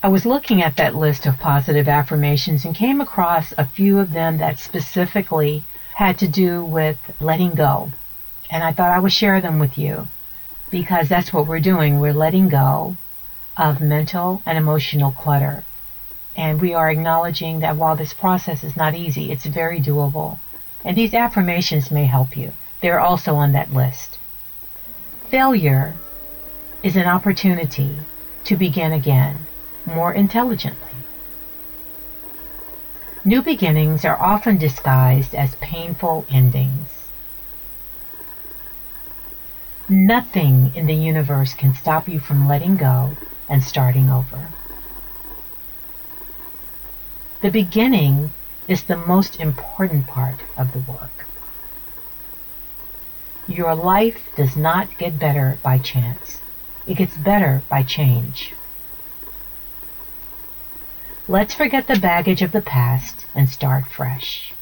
I 0.04 0.10
was 0.10 0.26
looking 0.26 0.62
at 0.62 0.78
that 0.78 0.96
list 0.96 1.26
of 1.26 1.40
positive 1.40 1.88
affirmations 1.88 2.66
and 2.66 2.76
came 2.76 3.00
across 3.00 3.54
a 3.58 3.66
few 3.66 4.00
of 4.00 4.12
them 4.12 4.40
that 4.40 4.60
specifically 4.60 5.64
had 5.94 6.18
to 6.20 6.28
do 6.28 6.66
with 6.66 6.98
letting 7.20 7.52
go. 7.52 7.92
And 8.50 8.64
I 8.64 8.74
thought 8.74 8.90
I 8.90 9.00
would 9.00 9.14
share 9.14 9.40
them 9.40 9.60
with 9.60 9.78
you 9.78 10.08
because 10.72 11.08
that's 11.08 11.32
what 11.32 11.48
we're 11.48 11.60
doing. 11.60 12.00
We're 12.00 12.14
letting 12.14 12.50
go 12.50 12.98
of 13.56 13.80
mental 13.80 14.42
and 14.46 14.58
emotional 14.58 15.12
clutter. 15.12 15.64
And 16.36 16.60
we 16.60 16.74
are 16.74 16.90
acknowledging 16.90 17.60
that 17.60 17.78
while 17.78 17.96
this 17.96 18.14
process 18.14 18.64
is 18.64 18.76
not 18.76 18.96
easy, 18.96 19.32
it's 19.32 19.46
very 19.46 19.80
doable. 19.80 20.40
And 20.84 20.98
these 20.98 21.14
affirmations 21.14 21.92
may 21.92 22.06
help 22.06 22.36
you. 22.36 22.54
They're 22.82 23.00
also 23.00 23.36
on 23.36 23.52
that 23.52 23.74
list. 23.74 24.18
Failure 25.30 25.94
is 26.84 26.96
an 26.96 27.06
opportunity 27.08 27.96
to 28.46 28.56
begin 28.56 28.92
again 28.92 29.46
more 29.86 30.12
intelligently. 30.12 30.88
New 33.24 33.42
beginnings 33.42 34.04
are 34.04 34.20
often 34.20 34.58
disguised 34.58 35.36
as 35.36 35.54
painful 35.56 36.26
endings. 36.30 36.88
Nothing 39.88 40.72
in 40.74 40.88
the 40.88 40.96
universe 40.96 41.54
can 41.54 41.76
stop 41.76 42.08
you 42.08 42.20
from 42.20 42.48
letting 42.48 42.78
go 42.78 43.16
and 43.48 43.64
starting 43.64 44.10
over. 44.10 44.48
The 47.42 47.52
beginning 47.52 48.32
is 48.68 48.84
the 48.84 48.98
most 48.98 49.40
important 49.40 50.08
part 50.08 50.40
of 50.58 50.72
the 50.74 50.80
work. 50.80 51.26
Your 53.48 53.76
life 53.76 54.20
does 54.36 54.56
not 54.56 54.98
get 54.98 55.20
better 55.20 55.58
by 55.64 55.78
chance. 55.78 56.40
It 56.88 56.96
gets 56.96 57.18
better 57.18 57.64
by 57.70 57.84
change. 57.84 58.54
Let's 61.28 61.54
forget 61.54 61.88
the 61.88 62.00
baggage 62.00 62.42
of 62.42 62.52
the 62.52 62.62
past 62.62 63.26
and 63.34 63.50
start 63.50 63.86
fresh. 63.86 64.54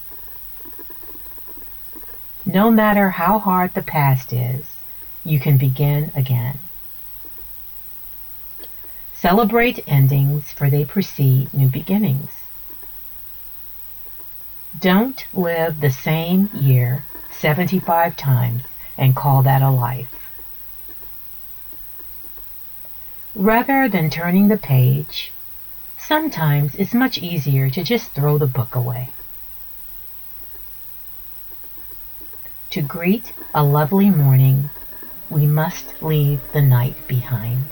No 2.46 2.72
matter 2.72 3.12
how 3.12 3.40
hard 3.40 3.74
the 3.74 3.82
past 3.82 4.34
is, 4.34 4.66
you 5.24 5.40
can 5.40 5.58
begin 5.58 6.12
again. 6.16 6.60
Celebrate 9.14 9.84
endings, 9.88 10.52
for 10.52 10.70
they 10.70 10.86
precede 10.86 11.54
new 11.54 11.68
beginnings. 11.68 12.32
Don't 14.78 15.26
live 15.34 15.80
the 15.80 15.90
same 15.90 16.50
year 16.54 17.04
75 17.32 18.16
times 18.16 18.64
and 18.98 19.16
call 19.16 19.42
that 19.44 19.62
a 19.62 19.72
life. 19.72 20.14
Rather 23.34 23.88
than 23.90 24.10
turning 24.10 24.48
the 24.48 24.58
page, 24.58 25.32
sometimes 25.98 26.76
it's 26.76 26.94
much 26.94 27.18
easier 27.18 27.70
to 27.70 27.84
just 27.84 28.12
throw 28.12 28.38
the 28.38 28.48
book 28.48 28.76
away. 28.76 29.10
To 32.72 32.82
greet 32.82 33.34
a 33.56 33.64
lovely 33.64 34.10
morning, 34.10 34.70
we 35.30 35.48
must 35.48 36.04
leave 36.04 36.42
the 36.54 36.62
night 36.62 36.96
behind. 37.08 37.66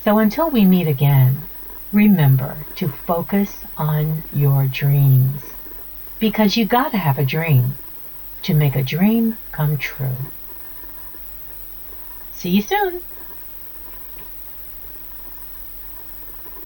So 0.02 0.18
until 0.18 0.50
we 0.50 0.64
meet 0.64 0.88
again, 0.88 1.46
remember 1.92 2.66
to 2.74 2.88
focus 2.88 3.64
on 3.76 4.24
your 4.32 4.66
dreams. 4.66 5.40
Because 6.18 6.56
you 6.56 6.64
gotta 6.64 6.98
have 6.98 7.18
a 7.20 7.24
dream 7.24 7.78
to 8.42 8.54
make 8.54 8.74
a 8.74 8.82
dream 8.82 9.38
come 9.52 9.78
true. 9.78 10.16
See 12.32 12.50
you 12.50 12.60
soon. 12.60 13.02